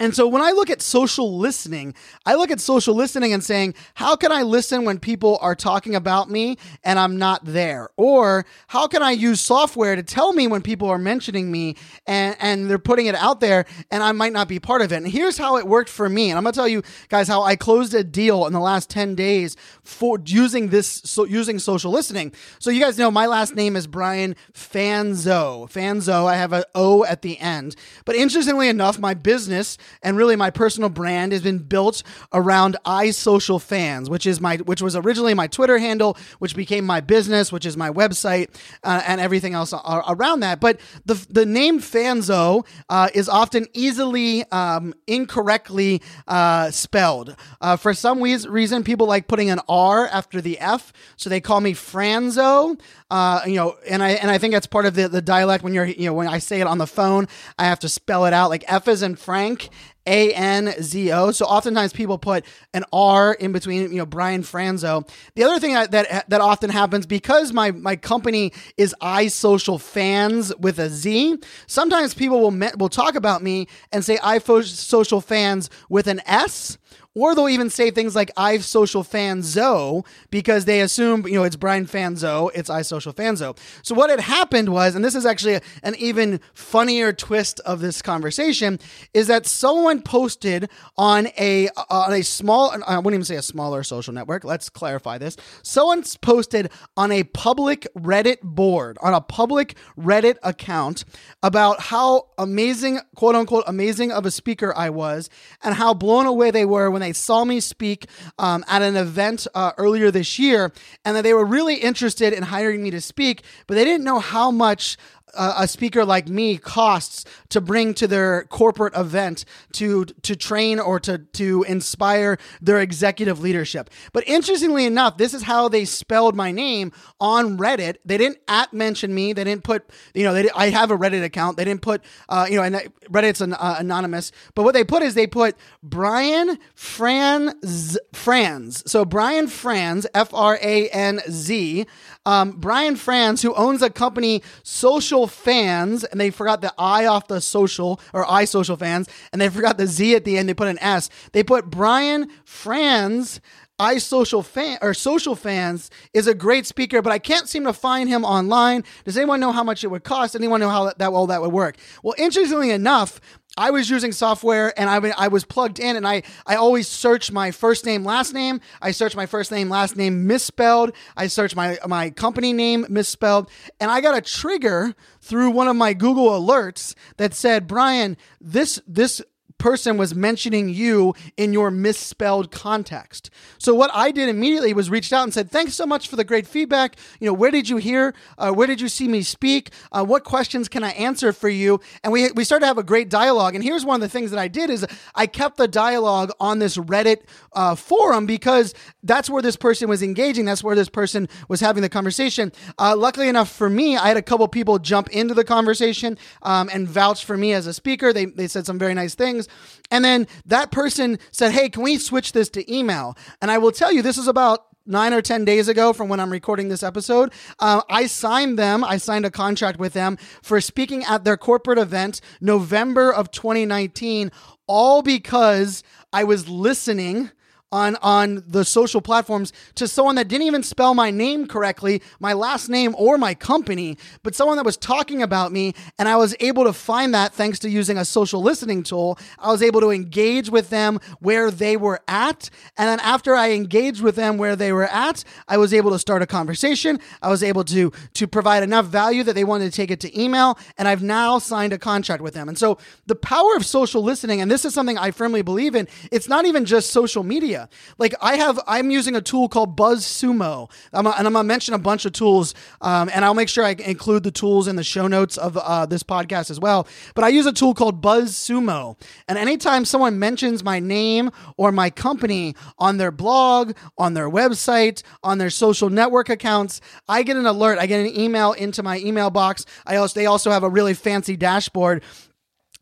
and 0.00 0.16
so 0.16 0.26
when 0.26 0.42
I 0.42 0.50
look 0.50 0.70
at 0.70 0.82
social 0.82 1.38
listening, 1.38 1.94
I 2.26 2.34
look 2.34 2.50
at 2.50 2.60
social 2.60 2.94
listening 2.94 3.32
and 3.32 3.44
saying, 3.44 3.74
how 3.94 4.16
can 4.16 4.32
I 4.32 4.42
listen 4.42 4.84
when 4.84 4.98
people 4.98 5.38
are 5.40 5.54
talking 5.54 5.94
about 5.94 6.30
me 6.30 6.56
and 6.82 6.98
I'm 6.98 7.18
not 7.18 7.44
there? 7.44 7.90
Or 7.96 8.44
how 8.66 8.86
can 8.88 9.02
I 9.02 9.12
use 9.12 9.40
software 9.40 9.94
to 9.94 10.02
tell 10.02 10.32
me 10.32 10.48
when 10.48 10.62
people 10.62 10.88
are 10.88 10.98
mentioning 10.98 11.52
me 11.52 11.76
and, 12.06 12.36
and 12.40 12.68
they're 12.68 12.78
putting 12.78 13.06
it 13.06 13.14
out 13.14 13.40
there 13.40 13.66
and 13.90 14.02
I 14.02 14.12
might 14.12 14.32
not 14.32 14.48
be 14.48 14.58
part 14.58 14.82
of 14.82 14.92
it? 14.92 14.96
And 14.96 15.06
here's 15.06 15.38
how 15.38 15.56
it 15.58 15.68
worked 15.68 15.90
for 15.90 16.08
me. 16.08 16.30
And 16.30 16.38
I'm 16.38 16.42
going 16.42 16.52
to 16.52 16.58
tell 16.58 16.66
you 16.66 16.82
guys 17.08 17.28
how 17.28 17.42
I 17.42 17.54
closed 17.54 17.94
a 17.94 18.02
deal 18.02 18.46
in 18.46 18.52
the 18.52 18.60
last 18.60 18.90
10 18.90 19.14
days 19.14 19.56
for 19.84 20.18
using 20.24 20.70
this, 20.70 21.02
so 21.04 21.24
using 21.24 21.58
social 21.58 21.92
listening. 21.92 22.32
So 22.58 22.70
you 22.70 22.80
guys 22.80 22.98
know 22.98 23.10
my 23.10 23.26
last 23.26 23.54
name 23.54 23.76
is 23.76 23.86
Brian 23.86 24.36
Fanzo. 24.52 25.70
Fanzo. 25.70 26.26
I 26.26 26.36
have 26.36 26.52
an 26.52 26.64
O 26.74 27.04
at 27.04 27.22
the 27.22 27.38
end. 27.38 27.76
But 28.04 28.16
interestingly 28.16 28.68
enough, 28.68 28.98
my 28.98 29.14
business 29.14 29.78
and 30.02 30.16
really 30.16 30.36
my 30.36 30.50
personal 30.50 30.88
brand 30.88 31.32
has 31.32 31.42
been 31.42 31.58
built 31.58 32.02
around 32.32 32.76
iSocialFanz, 32.84 34.08
which 34.08 34.26
is 34.26 34.40
my 34.40 34.56
which 34.56 34.82
was 34.82 34.96
originally 34.96 35.34
my 35.34 35.46
Twitter 35.46 35.78
handle, 35.78 36.16
which 36.38 36.56
became 36.56 36.84
my 36.84 37.00
business, 37.00 37.52
which 37.52 37.66
is 37.66 37.76
my 37.76 37.90
website, 37.90 38.54
uh, 38.84 39.02
and 39.06 39.20
everything 39.20 39.54
else 39.54 39.72
around 40.08 40.40
that. 40.40 40.60
But 40.60 40.80
the 41.04 41.14
the 41.30 41.46
name 41.46 41.80
Fanzo 41.80 42.66
uh, 42.88 43.08
is 43.14 43.28
often 43.28 43.66
easily 43.72 44.44
um, 44.50 44.94
incorrectly 45.06 46.02
uh, 46.28 46.70
spelled. 46.70 47.36
Uh, 47.60 47.76
for 47.76 47.94
some 47.94 48.20
reason, 48.22 48.84
people 48.84 49.06
like 49.06 49.28
putting 49.28 49.50
an 49.50 49.60
R 49.68 50.06
after 50.08 50.40
the 50.40 50.58
F, 50.58 50.92
so 51.16 51.30
they 51.30 51.40
call 51.40 51.60
me 51.60 51.74
Franzo. 51.74 52.80
Uh, 53.10 53.42
you 53.46 53.56
know, 53.56 53.76
and 53.88 54.02
I 54.02 54.10
and 54.10 54.30
I 54.30 54.38
think 54.38 54.54
that's 54.54 54.66
part 54.66 54.86
of 54.86 54.94
the, 54.94 55.08
the 55.08 55.22
dialect 55.22 55.62
when 55.62 55.74
you're 55.74 55.84
you 55.84 56.06
know 56.06 56.14
when 56.14 56.28
I 56.28 56.38
say 56.38 56.60
it 56.60 56.66
on 56.66 56.78
the 56.78 56.86
phone, 56.86 57.28
I 57.58 57.64
have 57.64 57.78
to 57.80 57.88
spell 57.88 58.24
it 58.26 58.32
out 58.32 58.48
like 58.48 58.64
F 58.68 58.88
is 58.88 59.02
in 59.02 59.16
Frank 59.16 59.68
a 60.06 60.32
N 60.32 60.74
Z 60.80 61.12
O. 61.12 61.30
So 61.30 61.44
oftentimes 61.44 61.92
people 61.92 62.18
put 62.18 62.44
an 62.74 62.84
R 62.92 63.34
in 63.34 63.52
between, 63.52 63.92
you 63.92 63.98
know, 63.98 64.06
Brian 64.06 64.42
Franzo. 64.42 65.08
The 65.34 65.44
other 65.44 65.60
thing 65.60 65.74
that 65.74 65.90
that, 65.92 66.28
that 66.28 66.40
often 66.40 66.70
happens 66.70 67.06
because 67.06 67.52
my 67.52 67.70
my 67.70 67.96
company 67.96 68.52
is 68.76 68.94
iSocialFanz 69.00 70.58
with 70.58 70.78
a 70.78 70.88
Z. 70.88 71.38
Sometimes 71.66 72.14
people 72.14 72.40
will 72.40 72.70
will 72.78 72.88
talk 72.88 73.14
about 73.14 73.42
me 73.42 73.68
and 73.92 74.04
say 74.04 74.16
iSocialFans 74.16 75.68
with 75.88 76.06
an 76.06 76.20
S 76.26 76.78
or 77.14 77.34
they'll 77.34 77.48
even 77.48 77.68
say 77.68 77.90
things 77.90 78.16
like 78.16 78.30
I've 78.36 78.64
social 78.64 79.04
fanzo 79.04 80.06
because 80.30 80.64
they 80.64 80.80
assume, 80.80 81.26
you 81.26 81.34
know, 81.34 81.44
it's 81.44 81.56
Brian 81.56 81.86
Fanzo, 81.86 82.50
it's 82.54 82.70
I 82.70 82.82
social 82.82 83.12
fanzo. 83.12 83.56
So 83.82 83.94
what 83.94 84.08
had 84.10 84.20
happened 84.20 84.70
was, 84.70 84.94
and 84.94 85.04
this 85.04 85.14
is 85.14 85.26
actually 85.26 85.60
an 85.82 85.94
even 85.96 86.40
funnier 86.54 87.12
twist 87.12 87.60
of 87.60 87.80
this 87.80 88.00
conversation, 88.00 88.78
is 89.12 89.26
that 89.26 89.46
someone 89.46 90.00
posted 90.00 90.70
on 90.96 91.28
a 91.38 91.68
uh, 91.68 91.84
on 91.90 92.12
a 92.14 92.22
small 92.22 92.74
I 92.86 92.96
wouldn't 92.96 93.14
even 93.14 93.24
say 93.24 93.36
a 93.36 93.42
smaller 93.42 93.82
social 93.82 94.14
network. 94.14 94.44
Let's 94.44 94.70
clarify 94.70 95.18
this. 95.18 95.36
Someone's 95.62 96.16
posted 96.16 96.70
on 96.96 97.12
a 97.12 97.24
public 97.24 97.86
Reddit 97.96 98.40
board, 98.42 98.96
on 99.02 99.12
a 99.12 99.20
public 99.20 99.76
Reddit 99.98 100.36
account 100.42 101.04
about 101.42 101.80
how 101.80 102.28
amazing, 102.38 103.00
quote 103.16 103.34
unquote, 103.34 103.64
amazing 103.66 104.12
of 104.12 104.24
a 104.24 104.30
speaker 104.30 104.72
I 104.76 104.90
was 104.90 105.28
and 105.62 105.74
how 105.74 105.92
blown 105.92 106.26
away 106.26 106.50
they 106.50 106.64
were 106.64 106.90
when 106.90 107.01
they 107.02 107.12
saw 107.12 107.44
me 107.44 107.60
speak 107.60 108.06
um, 108.38 108.64
at 108.68 108.82
an 108.82 108.96
event 108.96 109.46
uh, 109.54 109.72
earlier 109.78 110.10
this 110.10 110.38
year, 110.38 110.72
and 111.04 111.16
that 111.16 111.22
they 111.22 111.34
were 111.34 111.44
really 111.44 111.76
interested 111.76 112.32
in 112.32 112.42
hiring 112.42 112.82
me 112.82 112.90
to 112.90 113.00
speak, 113.00 113.42
but 113.66 113.74
they 113.74 113.84
didn't 113.84 114.04
know 114.04 114.18
how 114.18 114.50
much 114.50 114.96
a 115.34 115.68
speaker 115.68 116.04
like 116.04 116.28
me 116.28 116.58
costs 116.58 117.24
to 117.48 117.60
bring 117.60 117.94
to 117.94 118.06
their 118.06 118.44
corporate 118.44 118.94
event 118.96 119.44
to 119.72 120.04
to 120.22 120.36
train 120.36 120.78
or 120.78 121.00
to 121.00 121.18
to 121.18 121.62
inspire 121.64 122.38
their 122.60 122.80
executive 122.80 123.40
leadership. 123.40 123.90
But 124.12 124.26
interestingly 124.26 124.84
enough, 124.84 125.16
this 125.16 125.34
is 125.34 125.42
how 125.42 125.68
they 125.68 125.84
spelled 125.84 126.34
my 126.34 126.50
name 126.50 126.92
on 127.20 127.58
Reddit. 127.58 127.96
They 128.04 128.18
didn't 128.18 128.38
at 128.48 128.72
mention 128.72 129.14
me. 129.14 129.32
They 129.32 129.44
didn't 129.44 129.64
put 129.64 129.88
you 130.14 130.24
know 130.24 130.34
they, 130.34 130.50
I 130.50 130.70
have 130.70 130.90
a 130.90 130.96
Reddit 130.96 131.24
account. 131.24 131.56
They 131.56 131.64
didn't 131.64 131.82
put 131.82 132.02
uh, 132.28 132.46
you 132.48 132.56
know 132.56 132.62
and 132.62 132.76
Reddit's 133.10 133.40
an, 133.40 133.54
uh, 133.54 133.76
anonymous. 133.78 134.32
But 134.54 134.64
what 134.64 134.74
they 134.74 134.84
put 134.84 135.02
is 135.02 135.14
they 135.14 135.26
put 135.26 135.56
Brian 135.82 136.58
Franz 136.74 137.98
Franz. 138.12 138.82
So 138.90 139.04
Brian 139.04 139.46
Franz 139.46 140.06
F 140.14 140.32
R 140.34 140.58
A 140.62 140.88
N 140.88 141.20
Z. 141.30 141.86
Um, 142.24 142.52
Brian 142.52 142.94
Franz 142.94 143.42
who 143.42 143.52
owns 143.54 143.82
a 143.82 143.90
company 143.90 144.42
social 144.62 145.21
fans, 145.26 146.04
and 146.04 146.20
they 146.20 146.30
forgot 146.30 146.60
the 146.60 146.72
I 146.78 147.06
off 147.06 147.28
the 147.28 147.40
social 147.40 148.00
or 148.12 148.30
I 148.30 148.44
social 148.44 148.76
fans 148.76 149.08
and 149.32 149.40
they 149.40 149.48
forgot 149.48 149.78
the 149.78 149.86
Z 149.86 150.14
at 150.14 150.24
the 150.24 150.38
end. 150.38 150.48
They 150.48 150.54
put 150.54 150.68
an 150.68 150.78
S. 150.78 151.08
They 151.32 151.42
put 151.42 151.70
Brian 151.70 152.28
Franz 152.44 153.40
I 153.78 153.98
social 153.98 154.42
fan 154.42 154.78
or 154.82 154.94
social 154.94 155.34
fans 155.34 155.90
is 156.14 156.26
a 156.26 156.34
great 156.34 156.66
speaker, 156.66 157.02
but 157.02 157.12
I 157.12 157.18
can't 157.18 157.48
seem 157.48 157.64
to 157.64 157.72
find 157.72 158.08
him 158.08 158.24
online. 158.24 158.84
Does 159.04 159.16
anyone 159.16 159.40
know 159.40 159.52
how 159.52 159.64
much 159.64 159.82
it 159.82 159.88
would 159.88 160.04
cost? 160.04 160.36
Anyone 160.36 160.60
know 160.60 160.68
how 160.68 160.92
that, 160.92 161.12
well 161.12 161.26
that 161.26 161.40
would 161.40 161.52
work? 161.52 161.76
Well, 162.02 162.14
interestingly 162.18 162.70
enough, 162.70 163.20
I 163.56 163.70
was 163.70 163.90
using 163.90 164.12
software 164.12 164.78
and 164.78 164.88
I, 164.88 165.12
I 165.18 165.28
was 165.28 165.44
plugged 165.44 165.78
in 165.78 165.96
and 165.96 166.06
I, 166.06 166.22
I 166.46 166.56
always 166.56 166.88
search 166.88 167.30
my 167.30 167.50
first 167.50 167.84
name, 167.84 168.04
last 168.04 168.32
name. 168.32 168.60
I 168.80 168.92
search 168.92 169.14
my 169.14 169.26
first 169.26 169.50
name, 169.50 169.68
last 169.68 169.96
name 169.96 170.26
misspelled. 170.26 170.92
I 171.16 171.26
search 171.26 171.54
my, 171.54 171.78
my 171.86 172.10
company 172.10 172.52
name 172.52 172.86
misspelled. 172.88 173.50
And 173.78 173.90
I 173.90 174.00
got 174.00 174.16
a 174.16 174.22
trigger 174.22 174.94
through 175.20 175.50
one 175.50 175.68
of 175.68 175.76
my 175.76 175.92
Google 175.92 176.28
alerts 176.28 176.94
that 177.18 177.34
said, 177.34 177.66
Brian, 177.66 178.16
this, 178.40 178.80
this 178.86 179.20
person 179.62 179.96
was 179.96 180.12
mentioning 180.12 180.68
you 180.68 181.14
in 181.36 181.52
your 181.52 181.70
misspelled 181.70 182.50
context. 182.50 183.30
So 183.58 183.72
what 183.74 183.92
I 183.94 184.10
did 184.10 184.28
immediately 184.28 184.74
was 184.74 184.90
reached 184.90 185.12
out 185.12 185.22
and 185.22 185.32
said, 185.32 185.52
"Thanks 185.52 185.74
so 185.74 185.86
much 185.86 186.08
for 186.08 186.16
the 186.16 186.24
great 186.24 186.48
feedback. 186.48 186.96
You 187.20 187.28
know, 187.28 187.32
where 187.32 187.52
did 187.52 187.68
you 187.68 187.76
hear? 187.76 188.12
Uh, 188.36 188.50
where 188.50 188.66
did 188.66 188.80
you 188.80 188.88
see 188.88 189.06
me 189.06 189.22
speak? 189.22 189.70
Uh, 189.92 190.04
what 190.04 190.24
questions 190.24 190.68
can 190.68 190.82
I 190.82 190.90
answer 190.90 191.32
for 191.32 191.48
you?" 191.48 191.80
And 192.02 192.12
we 192.12 192.32
we 192.32 192.42
started 192.42 192.64
to 192.64 192.66
have 192.66 192.78
a 192.78 192.82
great 192.82 193.08
dialogue. 193.08 193.54
And 193.54 193.62
here's 193.62 193.84
one 193.84 193.94
of 193.94 194.00
the 194.00 194.08
things 194.08 194.32
that 194.32 194.40
I 194.40 194.48
did 194.48 194.68
is 194.68 194.84
I 195.14 195.28
kept 195.28 195.58
the 195.58 195.68
dialogue 195.68 196.32
on 196.40 196.58
this 196.58 196.76
Reddit 196.76 197.20
uh, 197.52 197.76
forum 197.76 198.26
because 198.26 198.74
that's 199.04 199.30
where 199.30 199.42
this 199.42 199.56
person 199.56 199.88
was 199.88 200.02
engaging. 200.02 200.44
That's 200.44 200.64
where 200.64 200.74
this 200.74 200.88
person 200.88 201.28
was 201.48 201.60
having 201.60 201.82
the 201.82 201.88
conversation. 201.88 202.50
Uh, 202.80 202.96
luckily 202.96 203.28
enough 203.28 203.50
for 203.50 203.70
me, 203.70 203.96
I 203.96 204.08
had 204.08 204.16
a 204.16 204.22
couple 204.22 204.48
people 204.48 204.80
jump 204.80 205.08
into 205.10 205.34
the 205.34 205.44
conversation 205.44 206.18
um, 206.42 206.68
and 206.72 206.88
vouch 206.88 207.24
for 207.24 207.36
me 207.36 207.52
as 207.52 207.68
a 207.68 207.72
speaker. 207.72 208.12
They 208.12 208.24
they 208.24 208.48
said 208.48 208.66
some 208.66 208.78
very 208.78 208.94
nice 208.94 209.14
things. 209.14 209.48
And 209.90 210.04
then 210.04 210.26
that 210.46 210.70
person 210.70 211.18
said, 211.30 211.52
Hey, 211.52 211.68
can 211.68 211.82
we 211.82 211.98
switch 211.98 212.32
this 212.32 212.48
to 212.50 212.72
email? 212.72 213.16
And 213.40 213.50
I 213.50 213.58
will 213.58 213.72
tell 213.72 213.92
you, 213.92 214.02
this 214.02 214.18
is 214.18 214.26
about 214.26 214.66
nine 214.86 215.12
or 215.12 215.22
10 215.22 215.44
days 215.44 215.68
ago 215.68 215.92
from 215.92 216.08
when 216.08 216.18
I'm 216.18 216.32
recording 216.32 216.68
this 216.68 216.82
episode. 216.82 217.32
Uh, 217.58 217.82
I 217.88 218.06
signed 218.06 218.58
them, 218.58 218.84
I 218.84 218.96
signed 218.96 219.24
a 219.24 219.30
contract 219.30 219.78
with 219.78 219.92
them 219.92 220.16
for 220.42 220.60
speaking 220.60 221.04
at 221.04 221.24
their 221.24 221.36
corporate 221.36 221.78
event 221.78 222.20
November 222.40 223.12
of 223.12 223.30
2019, 223.30 224.32
all 224.66 225.02
because 225.02 225.82
I 226.12 226.24
was 226.24 226.48
listening 226.48 227.30
on 227.72 227.96
on 228.02 228.44
the 228.46 228.64
social 228.64 229.00
platforms 229.00 229.52
to 229.74 229.88
someone 229.88 230.14
that 230.16 230.28
didn't 230.28 230.46
even 230.46 230.62
spell 230.62 230.94
my 230.94 231.10
name 231.10 231.46
correctly, 231.46 232.02
my 232.20 232.34
last 232.34 232.68
name 232.68 232.94
or 232.98 233.16
my 233.18 233.34
company, 233.34 233.96
but 234.22 234.34
someone 234.34 234.56
that 234.56 234.64
was 234.64 234.76
talking 234.76 235.22
about 235.22 235.50
me 235.50 235.74
and 235.98 236.08
I 236.08 236.16
was 236.16 236.36
able 236.40 236.64
to 236.64 236.72
find 236.72 237.14
that 237.14 237.32
thanks 237.32 237.58
to 237.60 237.70
using 237.70 237.96
a 237.96 238.04
social 238.04 238.42
listening 238.42 238.82
tool. 238.82 239.18
I 239.38 239.50
was 239.50 239.62
able 239.62 239.80
to 239.80 239.90
engage 239.90 240.50
with 240.50 240.70
them 240.70 241.00
where 241.20 241.50
they 241.50 241.76
were 241.76 242.00
at, 242.06 242.50
and 242.76 242.88
then 242.88 243.00
after 243.00 243.34
I 243.34 243.52
engaged 243.52 244.02
with 244.02 244.16
them 244.16 244.36
where 244.36 244.54
they 244.54 244.72
were 244.72 244.88
at, 244.88 245.24
I 245.48 245.56
was 245.56 245.72
able 245.72 245.90
to 245.92 245.98
start 245.98 246.22
a 246.22 246.26
conversation. 246.26 247.00
I 247.22 247.30
was 247.30 247.42
able 247.42 247.64
to 247.64 247.90
to 248.14 248.26
provide 248.26 248.62
enough 248.62 248.86
value 248.86 249.22
that 249.24 249.34
they 249.34 249.44
wanted 249.44 249.70
to 249.70 249.76
take 249.76 249.90
it 249.90 250.00
to 250.00 250.20
email, 250.20 250.58
and 250.76 250.86
I've 250.86 251.02
now 251.02 251.38
signed 251.38 251.72
a 251.72 251.78
contract 251.78 252.22
with 252.22 252.34
them. 252.34 252.48
And 252.48 252.58
so 252.58 252.78
the 253.06 253.14
power 253.14 253.56
of 253.56 253.64
social 253.64 254.02
listening 254.02 254.40
and 254.40 254.50
this 254.50 254.64
is 254.64 254.74
something 254.74 254.98
I 254.98 255.10
firmly 255.10 255.42
believe 255.42 255.74
in, 255.74 255.88
it's 256.10 256.28
not 256.28 256.44
even 256.44 256.64
just 256.64 256.90
social 256.90 257.22
media. 257.22 257.61
Like 257.98 258.14
I 258.20 258.36
have, 258.36 258.60
I'm 258.66 258.90
using 258.90 259.16
a 259.16 259.20
tool 259.20 259.48
called 259.48 259.76
BuzzSumo, 259.76 260.70
I'm 260.92 261.06
a, 261.06 261.10
and 261.10 261.26
I'm 261.26 261.32
gonna 261.32 261.44
mention 261.44 261.74
a 261.74 261.78
bunch 261.78 262.04
of 262.04 262.12
tools, 262.12 262.54
um, 262.80 263.10
and 263.12 263.24
I'll 263.24 263.34
make 263.34 263.48
sure 263.48 263.64
I 263.64 263.70
include 263.72 264.22
the 264.22 264.30
tools 264.30 264.68
in 264.68 264.76
the 264.76 264.84
show 264.84 265.06
notes 265.06 265.36
of 265.36 265.56
uh, 265.56 265.86
this 265.86 266.02
podcast 266.02 266.50
as 266.50 266.60
well. 266.60 266.86
But 267.14 267.24
I 267.24 267.28
use 267.28 267.46
a 267.46 267.52
tool 267.52 267.74
called 267.74 268.02
BuzzSumo, 268.02 268.98
and 269.28 269.38
anytime 269.38 269.84
someone 269.84 270.18
mentions 270.18 270.62
my 270.64 270.78
name 270.78 271.30
or 271.56 271.72
my 271.72 271.90
company 271.90 272.54
on 272.78 272.96
their 272.96 273.10
blog, 273.10 273.72
on 273.98 274.14
their 274.14 274.28
website, 274.28 275.02
on 275.22 275.38
their 275.38 275.50
social 275.50 275.90
network 275.90 276.28
accounts, 276.28 276.80
I 277.08 277.22
get 277.22 277.36
an 277.36 277.46
alert. 277.46 277.78
I 277.78 277.86
get 277.86 278.00
an 278.00 278.18
email 278.18 278.52
into 278.52 278.82
my 278.82 278.98
email 278.98 279.30
box. 279.30 279.64
I 279.86 279.96
also 279.96 280.18
they 280.18 280.26
also 280.26 280.50
have 280.50 280.62
a 280.62 280.68
really 280.68 280.94
fancy 280.94 281.36
dashboard 281.36 282.02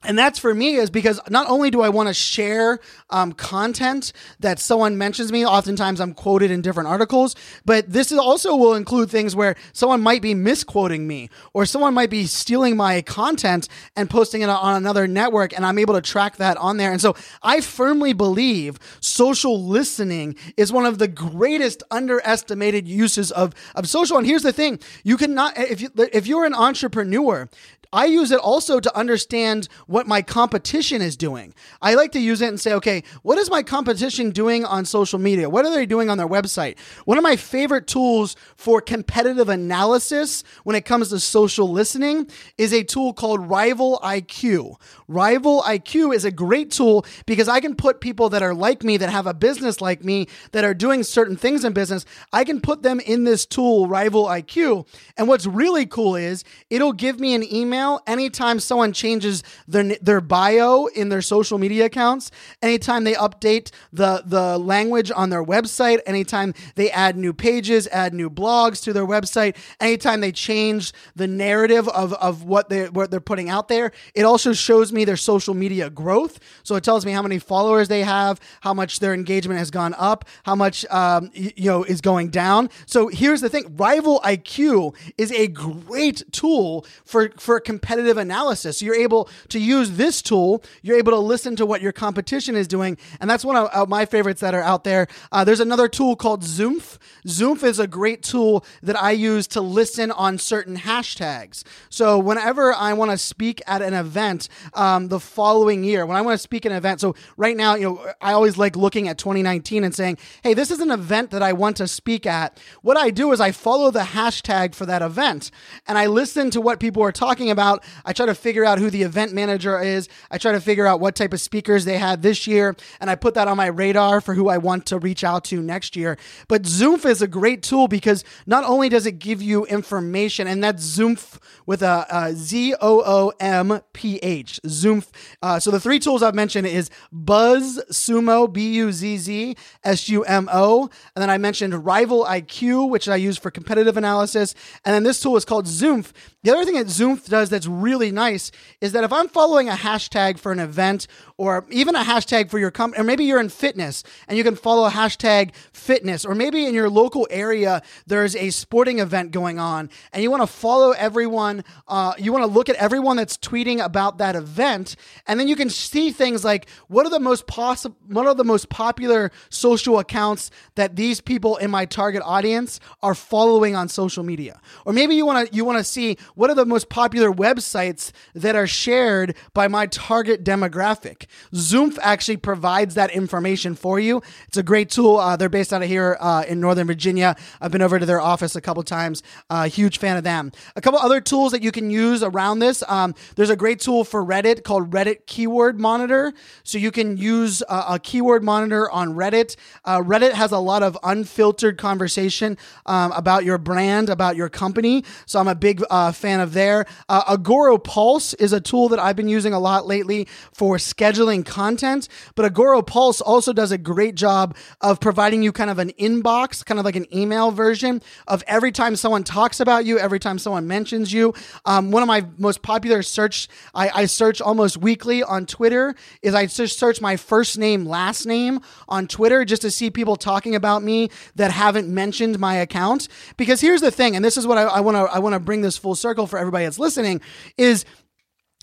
and 0.03 0.19
that's 0.19 0.39
for 0.39 0.55
me 0.55 0.77
is 0.77 0.89
because 0.89 1.21
not 1.29 1.47
only 1.51 1.71
do 1.71 1.83
I 1.83 1.91
want 1.91 2.09
to 2.09 2.15
share 2.15 2.81
um, 3.11 3.33
content 3.33 4.15
that 4.39 4.59
someone 4.59 4.97
mentions 4.97 5.31
me, 5.31 5.45
oftentimes 5.45 6.01
I'm 6.01 6.15
quoted 6.15 6.51
in 6.51 6.63
different 6.63 6.89
articles, 6.89 7.37
but 7.67 7.93
this 7.93 8.11
also 8.11 8.57
will 8.57 8.75
include 8.75 9.11
things 9.11 9.37
where 9.37 9.57
someone 9.75 10.01
might 10.01 10.23
be 10.23 10.33
misquoting 10.35 11.07
me 11.07 11.29
or 11.53 11.67
someone 11.67 11.93
might 11.93 12.09
be 12.09 12.25
stealing 12.25 12.79
my 12.79 13.03
content 13.03 13.69
and 13.95 14.09
posting 14.09 14.41
it 14.41 14.49
on 14.49 14.77
another 14.77 15.07
network, 15.07 15.53
and 15.55 15.67
I'm 15.67 15.79
able 15.79 15.95
to 15.95 16.01
track 16.01 16.37
that 16.37 16.57
on 16.57 16.79
there. 16.79 16.93
And 16.93 17.01
so 17.01 17.15
I 17.43 17.61
firmly 17.61 18.15
believe 18.15 18.79
social 19.01 19.63
listening 19.63 20.35
is 20.57 20.73
one 20.73 20.87
of 20.87 20.97
the 20.97 21.09
greatest 21.09 21.83
underestimated 21.91 22.89
uses 22.89 23.31
of, 23.33 23.55
of 23.75 23.87
social. 23.87 24.17
And 24.17 24.27
here's 24.27 24.43
the 24.43 24.53
thing: 24.53 24.81
you 25.05 25.19
cannot 25.19 25.59
if 25.59 25.83
you 25.83 25.91
if 25.97 26.27
you're 26.27 26.47
an 26.47 26.55
entrepreneur, 26.55 27.51
I 27.93 28.05
use 28.05 28.31
it 28.31 28.39
also 28.39 28.79
to 28.79 28.97
understand 28.97 29.67
what 29.89 30.07
my 30.07 30.23
competition 30.23 31.03
is 31.03 31.17
doing. 31.17 31.53
I 31.83 31.95
like 31.95 32.13
to 32.13 32.21
use 32.21 32.41
it 32.41 32.49
and 32.49 32.61
say, 32.61 32.73
okay, 32.75 33.03
what 33.23 33.37
is 33.37 33.51
my 33.51 33.65
competition 33.65 34.31
doing 34.31 34.65
on 34.65 34.85
social 34.85 35.19
media? 35.19 35.51
What 35.51 35.65
are 35.65 35.75
they 35.75 35.87
doing 35.87 36.09
on 36.09 36.17
their 36.17 36.29
website? 36.29 36.79
One 37.05 37.19
of 37.19 37.25
my 37.25 37.35
favorite 37.35 37.89
tools 37.89 38.37
for 38.57 38.81
competitive 38.81 39.49
analysis 39.49 40.45
when 40.63 40.77
it 40.77 40.85
comes 40.85 41.09
to 41.09 41.19
social 41.19 41.69
listening 41.69 42.31
is 42.57 42.73
a 42.73 42.85
tool 42.85 43.13
called 43.13 43.51
Rival 43.51 43.99
IQ. 44.05 44.77
Rival 45.09 45.63
IQ 45.63 46.15
is 46.15 46.25
a 46.25 46.31
great 46.31 46.71
tool 46.71 47.05
because 47.27 47.49
I 47.49 47.59
can 47.59 47.75
put 47.75 48.01
people 48.01 48.29
that 48.29 48.43
are 48.43 48.55
like 48.55 48.85
me, 48.85 48.99
that 48.99 49.11
have 49.11 49.27
a 49.27 49.35
business 49.35 49.81
like 49.81 50.05
me, 50.05 50.29
that 50.53 50.65
are 50.65 50.75
doing 50.75 51.03
certain 51.03 51.37
things 51.37 51.65
in 51.65 51.73
business, 51.73 52.05
I 52.33 52.45
can 52.45 52.61
put 52.61 52.83
them 52.83 53.01
in 53.01 53.25
this 53.25 53.45
tool, 53.47 53.89
Rival 53.89 54.27
IQ. 54.27 54.87
And 55.17 55.27
what's 55.27 55.47
really 55.47 55.87
cool 55.87 56.15
is 56.15 56.45
it'll 56.69 56.93
give 56.93 57.19
me 57.19 57.35
an 57.35 57.43
email 57.53 57.80
anytime 58.07 58.61
someone 58.61 58.93
changes 58.93 59.43
their 59.67 59.97
their 60.01 60.21
bio 60.21 60.87
in 60.87 61.09
their 61.09 61.23
social 61.23 61.59
media 61.59 61.87
accounts, 61.87 62.31
anytime 62.63 63.03
they 63.05 63.15
update 63.15 63.73
the 63.93 64.23
the 64.25 64.59
language 64.59 65.11
on 65.15 65.31
their 65.31 65.45
website, 65.45 65.99
anytime 66.07 66.55
they 66.77 66.91
add 66.93 67.17
new 67.17 67.33
pages, 67.33 67.89
add 67.89 68.15
new 68.15 68.31
blogs 68.31 68.81
to 68.85 68.93
their 68.93 69.07
website, 69.07 69.57
anytime 69.81 70.21
they 70.21 70.33
change 70.33 70.93
the 71.17 71.27
narrative 71.27 71.89
of, 71.89 72.13
of 72.15 72.45
what 72.45 72.69
they 72.69 72.89
what 72.89 73.11
they're 73.11 73.21
putting 73.21 73.51
out 73.51 73.67
there, 73.67 73.91
it 74.15 74.23
also 74.23 74.53
shows 74.53 74.93
me 74.93 75.01
me 75.01 75.05
their 75.05 75.17
social 75.17 75.55
media 75.55 75.91
growth. 75.91 76.39
So 76.63 76.77
it 76.77 76.85
tells 76.85 77.05
me 77.07 77.13
how 77.13 77.23
many 77.23 77.39
followers 77.39 77.89
they 77.89 78.03
have, 78.03 78.39
how 78.61 78.75
much 78.75 79.01
their 79.01 79.15
engagement 79.15 79.59
has 79.59 79.71
gone 79.71 79.95
up, 79.99 80.25
how 80.45 80.55
much 80.55 80.85
um, 80.91 81.31
you 81.35 81.71
know 81.71 81.83
is 81.85 82.01
going 82.01 82.29
down. 82.31 82.69
So 82.87 83.09
here's 83.09 83.41
the 83.41 83.49
thing: 83.49 83.77
Rival 83.77 84.21
IQ 84.21 84.95
is 85.17 85.33
a 85.33 85.49
great 85.49 86.23
tool 86.33 86.87
for 87.05 87.31
for 87.39 87.59
competitive 87.71 88.17
analysis. 88.17 88.83
You're 88.83 88.97
able 88.97 89.29
to 89.51 89.61
use 89.61 89.93
this 89.93 90.21
tool. 90.21 90.65
You're 90.83 90.99
able 90.99 91.13
to 91.13 91.21
listen 91.21 91.55
to 91.55 91.65
what 91.65 91.81
your 91.81 91.93
competition 91.93 92.57
is 92.57 92.67
doing, 92.67 92.99
and 93.21 93.31
that's 93.31 93.45
one 93.45 93.55
of, 93.55 93.89
my 93.89 94.05
favorites 94.05 94.41
that 94.41 94.55
are 94.55 94.63
out 94.63 94.83
there. 94.83 95.07
Uh, 95.31 95.45
there's 95.45 95.61
another 95.61 95.87
tool 95.89 96.17
called 96.17 96.43
Zoomph. 96.43 96.99
Zoomph 97.27 97.63
is 97.63 97.79
a 97.79 97.87
great 97.87 98.23
tool 98.23 98.65
that 98.83 99.01
I 99.01 99.13
use 99.13 99.47
to 99.49 99.61
listen 99.61 100.11
on 100.11 100.39
certain 100.39 100.77
hashtags. 100.77 101.63
So 101.89 102.19
whenever 102.19 102.73
I 102.73 102.93
want 102.93 103.13
to 103.13 103.19
speak 103.19 103.63
at 103.67 103.83
an 103.83 103.95
event, 103.95 104.49
um, 104.75 105.09
the 105.09 105.21
following 105.21 105.85
year 105.85 106.05
when 106.07 106.17
I 106.17 106.23
want 106.23 106.35
to 106.35 106.43
speak 106.43 106.67
at 106.67 106.73
an 106.73 106.79
event. 106.79 107.01
So 107.01 107.15
right 107.37 107.57
now, 107.57 107.75
you 107.77 107.85
know, 107.85 108.13
I 108.21 108.33
always 108.33 108.59
like 108.59 108.77
looking 108.77 109.07
at 109.09 109.19
2019 109.19 109.85
and 109.85 109.95
saying, 109.95 110.19
hey, 110.43 110.55
this 110.55 110.71
is 110.71 110.81
an 110.81 110.91
event 110.91 111.31
that 111.31 111.43
I 111.43 111.53
want 111.53 111.77
to 111.77 111.87
speak 111.87 112.27
at. 112.27 112.59
What 112.83 112.97
I 112.97 113.11
do 113.11 113.33
is 113.33 113.41
I 113.41 113.53
follow 113.53 113.91
the 113.91 114.01
hashtag 114.01 114.75
for 114.75 114.87
that 114.87 115.03
event 115.03 115.51
and 115.87 115.97
I 115.97 116.07
listen 116.07 116.51
to 116.51 116.61
what 116.61 116.81
people 116.81 117.03
are 117.03 117.13
talking 117.13 117.51
about. 117.51 117.60
I 117.61 118.13
try 118.13 118.27
to 118.27 118.35
figure 118.35 118.65
out 118.65 118.79
who 118.79 118.91
the 118.91 119.03
event 119.03 119.33
manager 119.33 119.81
is. 119.81 120.09
I 120.31 120.39
try 120.39 120.53
to 120.53 120.61
figure 120.61 120.87
out 120.87 121.01
what 121.01 121.15
type 121.15 121.33
of 121.33 121.41
speakers 121.41 121.85
they 121.85 121.99
had 121.99 122.23
this 122.23 122.47
year, 122.47 122.77
and 123.01 123.11
I 123.11 123.15
put 123.15 123.35
that 123.35 123.49
on 123.49 123.57
my 123.57 123.67
radar 123.67 124.21
for 124.21 124.35
who 124.35 124.49
I 124.49 124.59
want 124.59 124.87
to 124.87 124.99
reach 124.99 125.25
out 125.25 125.45
to 125.47 125.61
next 125.63 125.97
year. 125.97 126.19
But 126.49 126.63
Zoomph 126.63 127.05
is 127.05 127.23
a 127.23 127.29
great 127.29 127.63
tool 127.63 127.89
because 127.89 128.25
not 128.47 128.65
only 128.65 128.89
does 128.89 129.07
it 129.07 129.19
give 129.19 129.43
you 129.43 129.65
information, 129.67 130.47
and 130.47 130.63
that's 130.63 130.85
Zoomph 130.85 131.39
with 131.67 131.83
a, 131.83 132.07
a 132.11 132.33
Z 132.35 132.75
O 132.81 133.03
O 133.05 133.33
M 133.39 133.81
P 133.93 134.19
H. 134.19 134.61
Zoomph. 134.67 135.09
Uh, 135.43 135.61
so 135.61 135.71
the 135.71 135.81
three 135.81 135.99
tools 135.99 136.23
I've 136.23 136.35
mentioned 136.35 136.67
is 136.67 136.91
BuzzSumo, 137.15 138.53
B 138.53 138.75
U 138.75 138.93
Z 138.93 139.19
Z 139.19 139.57
S 139.85 140.09
U 140.09 140.25
M 140.25 140.49
O, 140.53 140.85
and 141.15 141.23
then 141.23 141.31
I 141.31 141.39
mentioned 141.39 141.85
Rival 141.85 142.25
IQ, 142.25 142.89
which 142.91 143.09
I 143.09 143.17
use 143.17 143.39
for 143.39 143.51
competitive 143.51 143.97
analysis, 143.97 144.55
and 144.85 144.95
then 144.95 145.03
this 145.03 145.21
tool 145.21 145.37
is 145.37 145.45
called 145.45 145.67
Zoomph. 145.67 146.13
The 146.43 146.51
other 146.51 146.65
thing 146.65 146.75
that 146.75 146.87
Zoomph 146.87 147.29
does 147.29 147.50
that's 147.51 147.67
really 147.67 148.11
nice 148.11 148.51
is 148.81 148.93
that 148.93 149.05
if 149.05 149.13
I'm 149.13 149.29
following 149.29 149.69
a 149.69 149.73
hashtag 149.73 150.39
for 150.39 150.53
an 150.53 150.59
event 150.59 151.07
or 151.37 151.67
even 151.71 151.95
a 151.95 152.03
hashtag 152.03 152.51
for 152.51 152.59
your 152.59 152.71
company, 152.71 153.01
or 153.01 153.05
maybe 153.05 153.25
you're 153.25 153.41
in 153.41 153.49
fitness 153.49 154.03
and 154.29 154.39
you 154.39 154.45
can 154.45 154.57
follow 154.57 154.87
a 154.87 154.91
hashtag 154.91 155.55
fitness, 155.73 156.25
or 156.25 156.35
maybe 156.35 156.67
in 156.67 156.75
your 156.75 156.89
local 156.91 157.27
area 157.31 157.83
there's 158.07 158.37
a 158.37 158.51
sporting 158.51 158.99
event 158.99 159.31
going 159.33 159.59
on 159.59 159.91
and 160.13 160.23
you 160.23 160.31
want 160.31 160.43
to 160.43 160.47
follow 160.47 160.93
everyone, 160.93 161.65
uh, 161.89 162.15
you 162.19 162.33
want 162.33 162.45
to 162.45 162.51
look 162.51 162.69
at 162.69 162.77
everyone 162.77 163.17
that's 163.17 163.37
tweeting 163.37 163.83
about 163.85 164.19
that 164.19 164.37
event, 164.37 164.97
and 165.27 165.41
then 165.41 165.49
you 165.49 165.57
can 165.57 165.71
see 165.71 166.11
things 166.13 166.45
like 166.45 166.69
what 166.89 167.07
are 167.07 167.11
the 167.11 167.21
most 167.21 167.47
possible, 167.47 167.97
what 168.07 168.27
are 168.27 168.35
the 168.35 168.45
most 168.45 168.69
popular 168.69 169.31
social 169.49 169.99
accounts 169.99 170.51
that 170.75 170.97
these 170.97 171.21
people 171.21 171.57
in 171.57 171.71
my 171.71 171.85
target 171.85 172.23
audience 172.25 172.81
are 173.03 173.15
following 173.15 173.75
on 173.75 173.89
social 173.89 174.23
media, 174.23 174.61
or 174.85 174.93
maybe 174.93 175.15
you 175.15 175.27
want 175.27 175.49
to 175.49 175.55
you 175.55 175.65
want 175.65 175.79
to 175.79 175.85
see 175.85 176.17
what 176.35 176.51
are 176.51 176.55
the 176.55 176.67
most 176.67 176.89
popular 176.89 177.31
websites 177.45 178.13
that 178.35 178.55
are 178.55 178.67
shared 178.67 179.35
by 179.55 179.67
my 179.69 179.87
target 179.87 180.45
demographic. 180.45 181.27
Zoomph 181.55 181.99
actually 182.03 182.37
provides 182.37 182.95
that 182.95 183.11
information 183.11 183.75
for 183.75 183.99
you. 183.99 184.23
It's 184.49 184.57
a 184.57 184.63
great 184.63 184.91
tool. 184.91 185.17
Uh, 185.17 185.37
they're 185.37 185.49
based 185.49 185.73
out 185.73 185.83
of 185.83 185.89
here 185.89 186.17
uh, 186.21 186.45
in 186.47 186.61
Northern 186.61 186.87
Virginia. 186.87 187.37
I've 187.61 187.73
been 187.73 187.83
over 187.83 187.99
to 187.99 188.07
their 188.07 188.21
office 188.21 188.57
a 188.57 188.61
couple 188.61 188.83
times. 188.83 189.23
Uh, 189.49 189.65
huge 189.69 189.99
fan 189.99 190.17
of 190.17 190.25
them. 190.25 190.53
A 190.77 190.81
couple 190.81 191.01
other 191.01 191.21
tools 191.21 191.53
that 191.53 191.63
you 191.63 191.73
can 191.73 191.91
use 191.91 192.23
around 192.23 192.59
this. 192.59 192.83
Um, 192.89 193.15
there's 193.37 193.51
a 193.51 193.57
great 193.57 193.81
tool 193.81 194.05
for 194.05 194.25
Reddit 194.25 194.63
called 194.65 194.91
Reddit 194.91 195.27
Keyword 195.27 195.81
Monitor. 195.81 196.33
So 196.63 196.79
you 196.79 196.91
can 196.91 197.17
use 197.17 197.63
uh, 197.69 197.95
a 197.95 197.99
keyword 197.99 198.43
monitor 198.43 198.91
on 198.91 199.15
Reddit. 199.15 199.57
Uh, 199.85 200.01
Reddit 200.01 200.33
has 200.33 200.53
a 200.53 200.59
lot 200.59 200.83
of 200.83 200.99
unfiltered 201.03 201.79
conversation 201.79 202.57
um, 202.87 203.13
about 203.13 203.45
your 203.45 203.59
brand, 203.59 204.09
about 204.09 204.37
your 204.37 204.49
company. 204.49 205.05
So 205.27 205.41
I'm 205.41 205.49
a 205.49 205.55
big 205.55 205.83
uh, 205.91 206.13
fan 206.13 206.41
of 206.41 206.53
there. 206.53 206.87
Uh, 207.21 207.37
Agorapulse 207.37 208.35
is 208.39 208.53
a 208.53 208.61
tool 208.61 208.89
that 208.89 208.99
I've 208.99 209.17
been 209.17 209.29
using 209.29 209.53
a 209.53 209.59
lot 209.59 209.87
lately 209.87 210.27
for 210.53 210.77
scheduling 210.77 211.45
content. 211.45 212.09
But 212.35 212.53
Agorapulse 212.53 213.21
also 213.25 213.53
does 213.53 213.73
a 213.73 213.79
great 213.79 214.15
job 214.15 214.57
of 214.81 215.01
providing 215.01 215.43
you 215.43 215.53
kind 215.53 215.71
of 215.71 215.79
an 215.79 215.91
inbox, 215.99 216.65
kind 216.65 216.79
of 216.79 216.85
like 216.85 216.97
an 216.97 217.13
email 217.15 217.51
version 217.51 218.03
of 218.27 218.43
every 218.47 218.73
time 218.73 218.97
someone 218.97 219.25
talks 219.25 219.61
about 219.61 219.85
you, 219.85 219.99
every 219.99 220.19
time 220.19 220.39
someone 220.39 220.67
mentions 220.67 221.13
you. 221.13 221.35
Um, 221.65 221.91
one 221.91 222.03
of 222.03 222.07
my 222.07 222.27
most 222.39 222.63
popular 222.63 223.03
search, 223.03 223.49
I, 223.75 223.91
I 223.91 224.07
search 224.07 224.41
almost 224.41 224.77
weekly 224.77 225.23
on 225.23 225.47
Twitter, 225.47 225.95
is 226.23 226.35
I 226.35 226.47
just 226.47 226.79
search 226.79 227.01
my 227.01 227.17
first 227.17 227.59
name, 227.59 227.87
last 227.87 228.27
name 228.27 228.61
on 228.89 229.07
Twitter 229.07 229.45
just 229.45 229.63
to 229.63 229.71
see 229.71 229.91
people 229.91 230.17
talking 230.17 230.55
about 230.55 230.83
me 230.83 231.11
that 231.35 231.51
haven't 231.51 231.89
mentioned 231.89 232.39
my 232.39 232.55
account. 232.55 233.09
Because 233.37 233.61
here's 233.61 233.81
the 233.81 233.91
thing, 233.91 234.17
and 234.17 234.25
this 234.25 234.37
is 234.37 234.47
what 234.47 234.59
I 234.59 234.81
want 234.81 234.97
to 234.97 235.01
I 235.13 235.19
want 235.19 235.35
to 235.35 235.41
bring 235.41 235.63
this 235.63 235.77
full 235.77 235.95
circle 235.95 236.27
for 236.27 236.39
everybody 236.39 236.65
that's 236.65 236.79
listening 236.79 237.10
is 237.57 237.85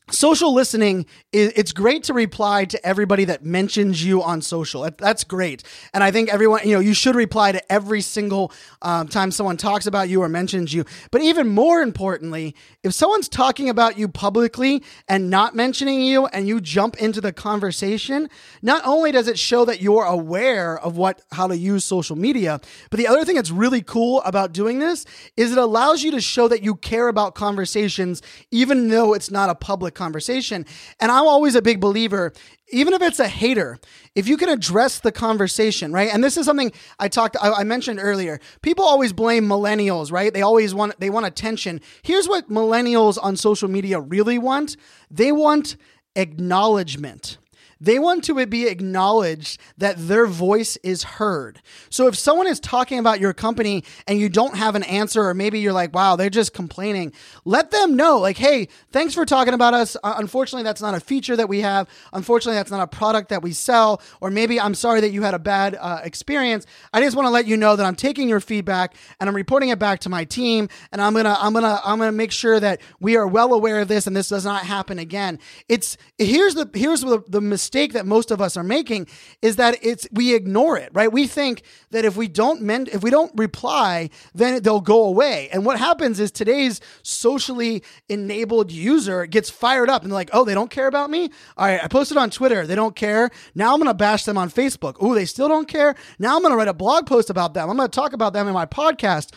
social 0.09 0.53
listening 0.53 1.05
it's 1.33 1.73
great 1.73 2.03
to 2.03 2.13
reply 2.13 2.63
to 2.63 2.83
everybody 2.85 3.25
that 3.25 3.43
mentions 3.43 4.03
you 4.03 4.23
on 4.23 4.41
social. 4.41 4.89
That's 4.97 5.23
great. 5.25 5.63
And 5.93 6.03
i 6.03 6.11
think 6.11 6.29
everyone 6.29 6.61
you 6.63 6.73
know 6.73 6.79
you 6.79 6.93
should 6.93 7.15
reply 7.15 7.51
to 7.51 7.71
every 7.71 8.01
single 8.01 8.51
um, 8.81 9.07
time 9.07 9.31
someone 9.31 9.57
talks 9.57 9.85
about 9.85 10.07
you 10.07 10.21
or 10.21 10.29
mentions 10.29 10.73
you. 10.73 10.85
But 11.11 11.21
even 11.21 11.49
more 11.49 11.81
importantly 11.81 12.55
if 12.83 12.93
someone's 12.93 13.27
talking 13.27 13.69
about 13.69 13.97
you 13.97 14.07
publicly 14.07 14.81
and 15.09 15.29
not 15.29 15.55
mentioning 15.55 16.01
you 16.01 16.25
and 16.27 16.47
you 16.47 16.61
jump 16.61 16.95
into 16.97 17.19
the 17.19 17.33
conversation 17.33 18.29
not 18.61 18.81
only 18.85 19.11
does 19.11 19.27
it 19.27 19.37
show 19.37 19.65
that 19.65 19.81
you're 19.81 20.05
aware 20.05 20.79
of 20.79 20.95
what 20.95 21.21
how 21.31 21.47
to 21.47 21.57
use 21.57 21.83
social 21.83 22.15
media 22.15 22.61
but 22.89 22.97
the 22.97 23.07
other 23.07 23.25
thing 23.25 23.35
that's 23.35 23.51
really 23.51 23.81
cool 23.81 24.21
about 24.21 24.53
doing 24.53 24.79
this 24.79 25.05
is 25.35 25.51
it 25.51 25.57
allows 25.57 26.01
you 26.01 26.11
to 26.11 26.21
show 26.21 26.47
that 26.47 26.63
you 26.63 26.75
care 26.75 27.09
about 27.09 27.35
conversations 27.35 28.21
even 28.51 28.87
though 28.87 29.13
it's 29.13 29.29
not 29.29 29.49
a 29.49 29.55
public 29.55 29.96
conversation. 29.97 30.65
And 30.99 31.11
I'm 31.11 31.27
always 31.27 31.55
a 31.55 31.61
big 31.61 31.81
believer, 31.81 32.31
even 32.69 32.93
if 32.93 33.01
it's 33.01 33.19
a 33.19 33.27
hater, 33.27 33.77
if 34.15 34.27
you 34.27 34.37
can 34.37 34.49
address 34.49 34.99
the 34.99 35.11
conversation, 35.11 35.91
right? 35.91 36.13
And 36.13 36.23
this 36.23 36.37
is 36.37 36.45
something 36.45 36.71
I 36.99 37.07
talked, 37.07 37.35
I, 37.41 37.51
I 37.51 37.63
mentioned 37.63 37.99
earlier. 38.01 38.39
People 38.61 38.85
always 38.85 39.11
blame 39.11 39.45
millennials, 39.45 40.11
right? 40.11 40.33
They 40.33 40.41
always 40.41 40.73
want, 40.73 40.99
they 40.99 41.09
want 41.09 41.25
attention. 41.25 41.81
Here's 42.03 42.27
what 42.27 42.49
millennials 42.49 43.17
on 43.21 43.35
social 43.35 43.69
media 43.69 43.99
really 43.99 44.37
want. 44.37 44.77
They 45.11 45.31
want 45.31 45.75
acknowledgement. 46.15 47.37
They 47.79 48.00
want 48.00 48.24
to 48.25 48.46
be 48.46 48.67
acknowledged 48.67 49.60
that 49.77 49.96
their 49.98 50.25
voice 50.25 50.77
is 50.77 51.03
heard. 51.03 51.62
So 51.89 52.07
if 52.07 52.15
someone 52.15 52.48
is 52.48 52.60
talking 52.60 53.00
about 53.00 53.19
your 53.19 53.34
company 53.34 53.84
and 54.07 54.19
you 54.19 54.29
don't 54.29 54.55
have 54.55 54.75
an 54.75 54.84
answer, 54.84 55.24
or 55.24 55.34
maybe 55.34 55.60
you're 55.60 55.74
like, 55.74 55.93
wow, 55.93 56.15
they're 56.15 56.29
just 56.29 56.53
complaining, 56.53 57.13
let 57.46 57.72
them 57.72 57.96
know, 57.96 58.17
like, 58.17 58.38
hey, 58.38 58.67
thanks 58.91 59.13
for 59.13 59.25
talking 59.25 59.53
about 59.53 59.74
us. 59.74 59.96
Uh, 60.03 60.15
unfortunately, 60.17 60.63
that's 60.63 60.81
not 60.81 60.96
a 60.96 61.00
feature 61.00 61.36
that 61.36 61.50
we 61.50 61.62
have. 61.62 61.88
Unfortunately, 62.13 62.57
that's 62.57 62.72
not 62.72 62.81
a 62.81 62.88
product 62.88 63.29
that 63.29 63.43
we 63.43 63.53
sell. 63.53 64.01
Or 64.22 64.31
maybe 64.31 64.60
I'm 64.60 64.74
sorry 64.74 65.01
that 65.01 65.12
you 65.12 65.22
had 65.22 65.34
a 65.34 65.39
bad 65.39 65.77
uh, 65.79 66.01
experience. 66.03 66.65
I 66.93 67.01
just 67.01 67.15
want 67.15 67.27
to 67.27 67.31
let 67.31 67.46
you 67.48 67.57
know 67.57 67.75
that 67.75 67.86
I'm 67.86 67.95
taking 67.95 68.28
your 68.28 68.39
feedback 68.39 68.95
and 69.19 69.30
I'm 69.30 69.36
reporting 69.36 69.69
it 69.69 69.80
back 69.80 69.99
to 70.01 70.10
my 70.10 70.23
team. 70.23 70.69
And 70.91 71.01
I'm 71.01 71.13
gonna, 71.13 71.38
I'm 71.39 71.54
gonna, 71.54 71.80
I'm 71.86 71.99
gonna 71.99 72.12
make 72.12 72.32
sure 72.32 72.60
that 72.60 72.82
we 72.99 73.15
are 73.15 73.28
well 73.28 73.54
aware 73.54 73.80
of 73.82 73.88
this 73.88 74.08
and 74.08 74.15
this 74.15 74.30
does 74.30 74.45
not 74.45 74.65
happen 74.65 74.99
again. 74.99 75.39
It's 75.69 75.97
here's 76.17 76.56
the 76.56 76.69
here's 76.73 77.01
the, 77.01 77.23
the 77.28 77.41
mistake 77.41 77.66
mistake 77.67 77.91
that 77.91 78.06
most 78.06 78.32
of 78.32 78.39
us 78.39 78.56
are 78.56 78.63
making 78.63 79.06
is 79.41 79.58
that 79.58 79.77
it's 79.82 80.08
we 80.13 80.34
ignore 80.34 80.77
it, 80.77 80.89
right? 80.93 81.12
We 81.12 81.27
think 81.27 81.63
that 81.91 82.06
if 82.06 82.15
we 82.15 82.30
don't 82.30 82.62
mend, 82.62 82.88
if 82.88 83.03
we 83.03 83.10
don't 83.10 83.32
reply, 83.36 84.10
then 84.34 84.63
they'll 84.63 84.80
go 84.80 85.03
away. 85.03 85.49
And 85.51 85.65
what 85.65 85.77
happens 85.77 86.17
is 86.21 86.32
today's 86.32 86.80
socially 87.03 87.84
enabled 88.08 88.71
user 88.71 89.25
gets 89.25 89.49
fired 89.49 89.89
up 89.89 90.03
and 90.03 90.13
like, 90.13 90.30
oh, 90.32 90.45
they 90.45 90.53
don't 90.53 90.71
care 90.71 90.88
about 90.88 91.10
me. 91.10 91.30
All 91.58 91.67
right, 91.67 91.84
I 91.84 91.89
posted 91.89 92.15
on 92.15 92.30
Twitter, 92.30 92.65
they 92.65 92.75
don't 92.75 92.95
care. 92.95 93.32
Now 93.53 93.73
I'm 93.73 93.80
gonna 93.82 93.93
bash 93.93 94.23
them 94.23 94.38
on 94.38 94.49
Facebook. 94.49 94.95
Oh, 95.01 95.13
they 95.13 95.25
still 95.25 95.49
don't 95.49 95.67
care. 95.67 95.93
Now 96.19 96.38
I'm 96.38 96.41
gonna 96.41 96.56
write 96.56 96.69
a 96.69 96.73
blog 96.73 97.06
post 97.06 97.30
about 97.30 97.53
them. 97.53 97.69
I'm 97.69 97.75
gonna 97.75 97.89
talk 97.89 98.13
about 98.13 98.32
them 98.32 98.47
in 98.47 98.53
my 98.53 98.65
podcast 98.65 99.34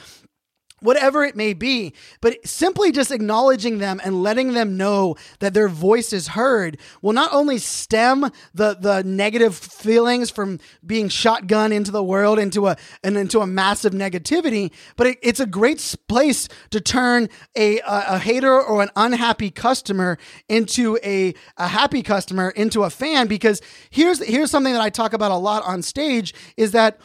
whatever 0.81 1.25
it 1.25 1.37
may 1.37 1.53
be, 1.53 1.95
but 2.21 2.37
simply 2.47 2.93
just 2.93 3.11
acknowledging 3.11 3.79
them 3.79 4.01
and 4.05 4.23
letting 4.23 4.53
them 4.53 4.77
know 4.77 5.17
that 5.39 5.55
their 5.55 5.69
voice 5.69 6.13
is 6.13 6.29
heard 6.29 6.79
will 7.03 7.13
not 7.13 7.33
only 7.33 7.59
stem 7.59 8.31
the 8.55 8.75
the 8.75 9.03
negative 9.05 9.55
feelings 9.55 10.31
from 10.31 10.59
being 10.85 11.09
shotgun 11.09 11.73
into 11.73 11.91
the 11.91 12.03
world 12.03 12.39
into 12.39 12.67
a 12.67 12.77
and 13.03 13.17
into 13.17 13.41
a 13.41 13.47
massive 13.47 13.93
negativity, 13.93 14.73
but 14.97 15.07
it, 15.07 15.19
it's 15.23 15.41
a 15.41 15.47
great 15.47 15.97
place 16.09 16.49
to 16.71 16.81
turn 16.81 17.29
a, 17.57 17.79
a, 17.81 18.05
a 18.09 18.19
hater 18.19 18.61
or 18.61 18.83
an 18.83 18.91
unhappy 18.97 19.51
customer 19.51 20.19
into 20.49 20.99
a 21.05 21.35
a 21.57 21.69
happy 21.69 22.03
customer 22.03 22.51
into 22.51 22.85
a 22.85 22.91
fan 22.91 23.27
because 23.27 23.61
here's 23.91 24.25
here's 24.25 24.51
something 24.51 24.73
that 24.73 24.83
I 24.83 24.91
talk 24.91 25.13
about 25.13 25.31
a 25.31 25.37
lot 25.37 25.63
on 25.65 25.83
stage 25.83 26.35
is 26.57 26.73
that 26.73 27.01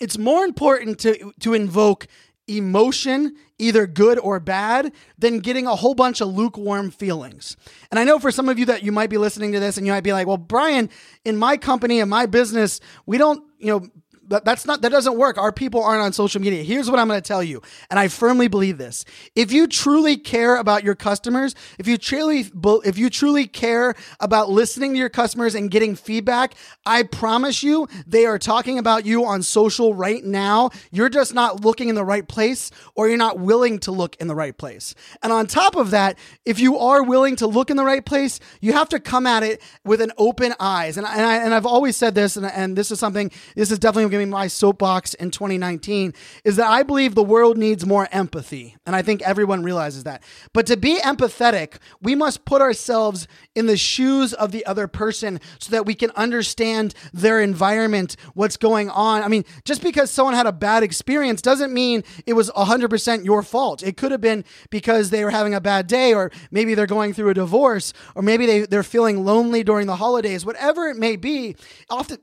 it's 0.00 0.18
more 0.18 0.44
important 0.44 0.98
to 1.00 1.32
to 1.40 1.54
invoke 1.54 2.06
emotion, 2.48 3.36
either 3.58 3.86
good 3.86 4.18
or 4.18 4.40
bad, 4.40 4.92
than 5.18 5.40
getting 5.40 5.66
a 5.66 5.76
whole 5.76 5.94
bunch 5.94 6.20
of 6.20 6.28
lukewarm 6.28 6.90
feelings. 6.90 7.56
And 7.90 7.98
I 7.98 8.04
know 8.04 8.18
for 8.18 8.30
some 8.30 8.48
of 8.48 8.58
you 8.58 8.66
that 8.66 8.82
you 8.82 8.92
might 8.92 9.10
be 9.10 9.18
listening 9.18 9.52
to 9.52 9.60
this 9.60 9.76
and 9.76 9.86
you 9.86 9.92
might 9.92 10.04
be 10.04 10.12
like, 10.12 10.26
well, 10.26 10.36
Brian, 10.36 10.90
in 11.24 11.36
my 11.36 11.56
company, 11.56 12.00
in 12.00 12.08
my 12.08 12.26
business, 12.26 12.80
we 13.06 13.18
don't, 13.18 13.42
you 13.58 13.66
know, 13.66 13.88
that's 14.28 14.66
not 14.66 14.82
that 14.82 14.90
doesn't 14.90 15.16
work. 15.16 15.38
Our 15.38 15.52
people 15.52 15.82
aren't 15.82 16.02
on 16.02 16.12
social 16.12 16.40
media. 16.40 16.62
Here's 16.62 16.90
what 16.90 16.98
I'm 16.98 17.08
going 17.08 17.20
to 17.20 17.26
tell 17.26 17.42
you, 17.42 17.62
and 17.90 17.98
I 17.98 18.08
firmly 18.08 18.48
believe 18.48 18.78
this. 18.78 19.04
If 19.34 19.52
you 19.52 19.66
truly 19.66 20.16
care 20.16 20.56
about 20.56 20.84
your 20.84 20.94
customers, 20.94 21.54
if 21.78 21.86
you 21.86 21.98
truly 21.98 22.46
if 22.84 22.98
you 22.98 23.10
truly 23.10 23.46
care 23.46 23.94
about 24.20 24.50
listening 24.50 24.92
to 24.92 24.98
your 24.98 25.08
customers 25.08 25.54
and 25.54 25.70
getting 25.70 25.96
feedback, 25.96 26.54
I 26.86 27.02
promise 27.02 27.62
you 27.62 27.88
they 28.06 28.26
are 28.26 28.38
talking 28.38 28.78
about 28.78 29.06
you 29.06 29.24
on 29.24 29.42
social 29.42 29.94
right 29.94 30.22
now. 30.22 30.70
You're 30.90 31.08
just 31.08 31.34
not 31.34 31.64
looking 31.64 31.88
in 31.88 31.94
the 31.94 32.04
right 32.04 32.26
place 32.26 32.70
or 32.94 33.08
you're 33.08 33.18
not 33.18 33.38
willing 33.38 33.78
to 33.80 33.92
look 33.92 34.16
in 34.16 34.28
the 34.28 34.34
right 34.34 34.56
place. 34.56 34.94
And 35.22 35.32
on 35.32 35.46
top 35.46 35.76
of 35.76 35.90
that, 35.90 36.18
if 36.44 36.60
you 36.60 36.78
are 36.78 37.02
willing 37.02 37.36
to 37.36 37.46
look 37.46 37.70
in 37.70 37.76
the 37.76 37.84
right 37.84 38.04
place, 38.04 38.40
you 38.60 38.72
have 38.72 38.88
to 38.90 39.00
come 39.00 39.26
at 39.26 39.42
it 39.42 39.62
with 39.84 40.00
an 40.00 40.12
open 40.18 40.54
eyes. 40.60 40.96
And 40.96 41.06
and, 41.06 41.26
I, 41.26 41.36
and 41.36 41.54
I've 41.54 41.66
always 41.66 41.96
said 41.96 42.14
this 42.14 42.36
and, 42.36 42.46
and 42.46 42.76
this 42.76 42.90
is 42.90 42.98
something 42.98 43.30
this 43.54 43.70
is 43.70 43.78
definitely 43.78 44.17
me 44.18 44.24
my 44.24 44.46
soapbox 44.46 45.14
in 45.14 45.30
2019 45.30 46.12
is 46.44 46.56
that 46.56 46.68
I 46.68 46.82
believe 46.82 47.14
the 47.14 47.22
world 47.22 47.56
needs 47.56 47.86
more 47.86 48.08
empathy. 48.12 48.76
And 48.86 48.94
I 48.94 49.02
think 49.02 49.22
everyone 49.22 49.62
realizes 49.62 50.04
that. 50.04 50.22
But 50.52 50.66
to 50.66 50.76
be 50.76 50.98
empathetic, 50.98 51.78
we 52.02 52.14
must 52.14 52.44
put 52.44 52.60
ourselves 52.60 53.26
in 53.54 53.66
the 53.66 53.76
shoes 53.76 54.32
of 54.34 54.52
the 54.52 54.64
other 54.66 54.86
person 54.86 55.40
so 55.58 55.70
that 55.70 55.86
we 55.86 55.94
can 55.94 56.10
understand 56.12 56.94
their 57.12 57.40
environment, 57.40 58.16
what's 58.34 58.56
going 58.56 58.90
on. 58.90 59.22
I 59.22 59.28
mean, 59.28 59.44
just 59.64 59.82
because 59.82 60.10
someone 60.10 60.34
had 60.34 60.46
a 60.46 60.52
bad 60.52 60.82
experience 60.82 61.42
doesn't 61.42 61.72
mean 61.72 62.04
it 62.26 62.34
was 62.34 62.50
100% 62.50 63.24
your 63.24 63.42
fault. 63.42 63.82
It 63.82 63.96
could 63.96 64.12
have 64.12 64.20
been 64.20 64.44
because 64.70 65.10
they 65.10 65.24
were 65.24 65.30
having 65.30 65.54
a 65.54 65.60
bad 65.60 65.86
day, 65.86 66.14
or 66.14 66.30
maybe 66.50 66.74
they're 66.74 66.86
going 66.86 67.12
through 67.12 67.30
a 67.30 67.34
divorce, 67.34 67.92
or 68.14 68.22
maybe 68.22 68.46
they, 68.46 68.60
they're 68.60 68.82
feeling 68.82 69.24
lonely 69.24 69.62
during 69.62 69.86
the 69.86 69.96
holidays, 69.96 70.44
whatever 70.44 70.88
it 70.88 70.96
may 70.96 71.16
be. 71.16 71.56
Often, 71.90 72.18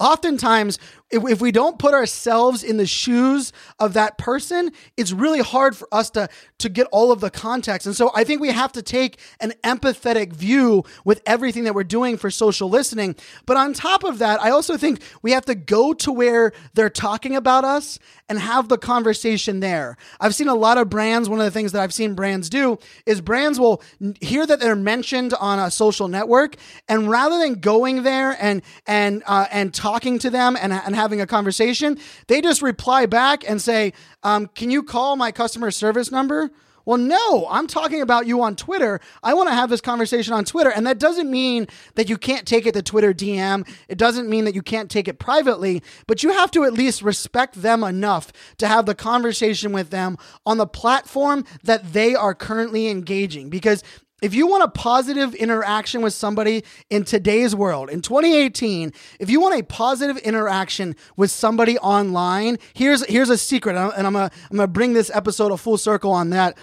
oftentimes 0.00 0.78
if, 1.10 1.22
if 1.28 1.40
we 1.40 1.52
don't 1.52 1.78
put 1.78 1.92
ourselves 1.92 2.62
in 2.62 2.78
the 2.78 2.86
shoes 2.86 3.52
of 3.78 3.92
that 3.92 4.16
person 4.16 4.72
it's 4.96 5.12
really 5.12 5.40
hard 5.40 5.76
for 5.76 5.86
us 5.92 6.10
to 6.10 6.28
to 6.58 6.68
get 6.68 6.86
all 6.92 7.10
of 7.12 7.20
the 7.20 7.30
context. 7.30 7.86
And 7.86 7.94
so 7.94 8.10
i 8.14 8.24
think 8.24 8.40
we 8.40 8.48
have 8.48 8.72
to 8.72 8.82
take 8.82 9.18
an 9.40 9.52
empathetic 9.62 10.32
view 10.32 10.84
with 11.04 11.22
everything 11.26 11.64
that 11.64 11.74
we're 11.74 11.84
doing 11.84 12.16
for 12.16 12.30
social 12.30 12.68
listening. 12.68 13.14
But 13.46 13.56
on 13.56 13.74
top 13.74 14.02
of 14.02 14.18
that 14.18 14.40
i 14.42 14.50
also 14.50 14.76
think 14.76 15.02
we 15.22 15.32
have 15.32 15.44
to 15.46 15.54
go 15.54 15.92
to 15.94 16.10
where 16.10 16.52
they're 16.74 16.90
talking 16.90 17.36
about 17.36 17.64
us 17.64 17.98
and 18.28 18.38
have 18.38 18.68
the 18.68 18.78
conversation 18.78 19.60
there. 19.60 19.96
I've 20.20 20.34
seen 20.34 20.48
a 20.48 20.54
lot 20.54 20.78
of 20.78 20.88
brands. 20.88 21.28
One 21.28 21.40
of 21.40 21.44
the 21.44 21.50
things 21.50 21.72
that 21.72 21.82
i've 21.82 21.94
seen 21.94 22.14
brands 22.14 22.48
do 22.48 22.78
is 23.04 23.20
brands 23.20 23.60
will 23.60 23.82
hear 24.20 24.46
that 24.46 24.60
they're 24.60 24.74
mentioned 24.74 25.34
on 25.34 25.58
a 25.58 25.70
social 25.70 26.08
network 26.08 26.56
and 26.88 27.10
rather 27.10 27.38
than 27.38 27.54
going 27.54 28.02
there 28.02 28.36
and 28.40 28.62
and 28.86 29.22
uh, 29.26 29.46
and 29.50 29.74
talking 29.74 29.89
to 29.98 30.30
them 30.30 30.56
and, 30.60 30.72
and 30.72 30.94
having 30.94 31.20
a 31.20 31.26
conversation, 31.26 31.98
they 32.28 32.40
just 32.40 32.62
reply 32.62 33.06
back 33.06 33.48
and 33.48 33.60
say, 33.60 33.92
um, 34.22 34.46
Can 34.48 34.70
you 34.70 34.82
call 34.82 35.16
my 35.16 35.32
customer 35.32 35.70
service 35.70 36.10
number? 36.10 36.50
Well, 36.84 36.98
no, 36.98 37.46
I'm 37.48 37.66
talking 37.66 38.00
about 38.00 38.26
you 38.26 38.42
on 38.42 38.56
Twitter. 38.56 39.00
I 39.22 39.34
want 39.34 39.48
to 39.48 39.54
have 39.54 39.70
this 39.70 39.80
conversation 39.80 40.32
on 40.32 40.44
Twitter. 40.44 40.70
And 40.70 40.86
that 40.86 40.98
doesn't 40.98 41.30
mean 41.30 41.68
that 41.94 42.08
you 42.08 42.16
can't 42.16 42.46
take 42.46 42.66
it 42.66 42.74
to 42.74 42.82
Twitter 42.82 43.12
DM. 43.12 43.68
It 43.88 43.98
doesn't 43.98 44.28
mean 44.28 44.44
that 44.44 44.54
you 44.54 44.62
can't 44.62 44.90
take 44.90 45.06
it 45.06 45.18
privately, 45.18 45.82
but 46.06 46.22
you 46.22 46.32
have 46.32 46.50
to 46.52 46.64
at 46.64 46.72
least 46.72 47.02
respect 47.02 47.62
them 47.62 47.84
enough 47.84 48.32
to 48.58 48.66
have 48.66 48.86
the 48.86 48.94
conversation 48.94 49.72
with 49.72 49.90
them 49.90 50.16
on 50.46 50.56
the 50.56 50.66
platform 50.66 51.44
that 51.62 51.92
they 51.92 52.14
are 52.14 52.34
currently 52.34 52.88
engaging. 52.88 53.50
Because 53.50 53.84
if 54.22 54.34
you 54.34 54.46
want 54.46 54.62
a 54.62 54.68
positive 54.68 55.34
interaction 55.34 56.02
with 56.02 56.12
somebody 56.12 56.64
in 56.88 57.04
today's 57.04 57.54
world, 57.54 57.90
in 57.90 58.02
2018, 58.02 58.92
if 59.18 59.30
you 59.30 59.40
want 59.40 59.58
a 59.58 59.64
positive 59.64 60.18
interaction 60.18 60.96
with 61.16 61.30
somebody 61.30 61.78
online, 61.78 62.58
here's 62.74 63.04
here's 63.06 63.30
a 63.30 63.38
secret, 63.38 63.76
and 63.76 64.06
I'm 64.06 64.12
gonna 64.12 64.30
I'm 64.50 64.56
gonna 64.56 64.68
bring 64.68 64.92
this 64.92 65.10
episode 65.14 65.52
a 65.52 65.56
full 65.56 65.78
circle 65.78 66.12
on 66.12 66.30
that. 66.30 66.56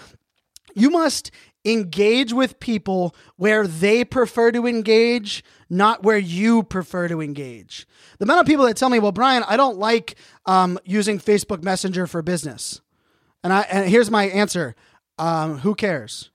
You 0.75 0.89
must 0.89 1.31
engage 1.65 2.31
with 2.31 2.59
people 2.59 3.15
where 3.35 3.67
they 3.67 4.05
prefer 4.05 4.51
to 4.51 4.67
engage, 4.67 5.43
not 5.69 6.03
where 6.03 6.17
you 6.17 6.63
prefer 6.63 7.07
to 7.07 7.21
engage. 7.21 7.87
The 8.19 8.23
amount 8.23 8.41
of 8.41 8.45
people 8.45 8.65
that 8.65 8.77
tell 8.77 8.89
me, 8.89 8.99
"Well, 8.99 9.11
Brian, 9.11 9.43
I 9.47 9.57
don't 9.57 9.77
like 9.77 10.15
um, 10.45 10.79
using 10.85 11.19
Facebook 11.19 11.63
Messenger 11.63 12.07
for 12.07 12.21
business," 12.21 12.81
and 13.43 13.51
I 13.51 13.61
and 13.61 13.89
here's 13.89 14.11
my 14.11 14.25
answer: 14.25 14.75
um, 15.17 15.59
Who 15.59 15.75
cares? 15.75 16.29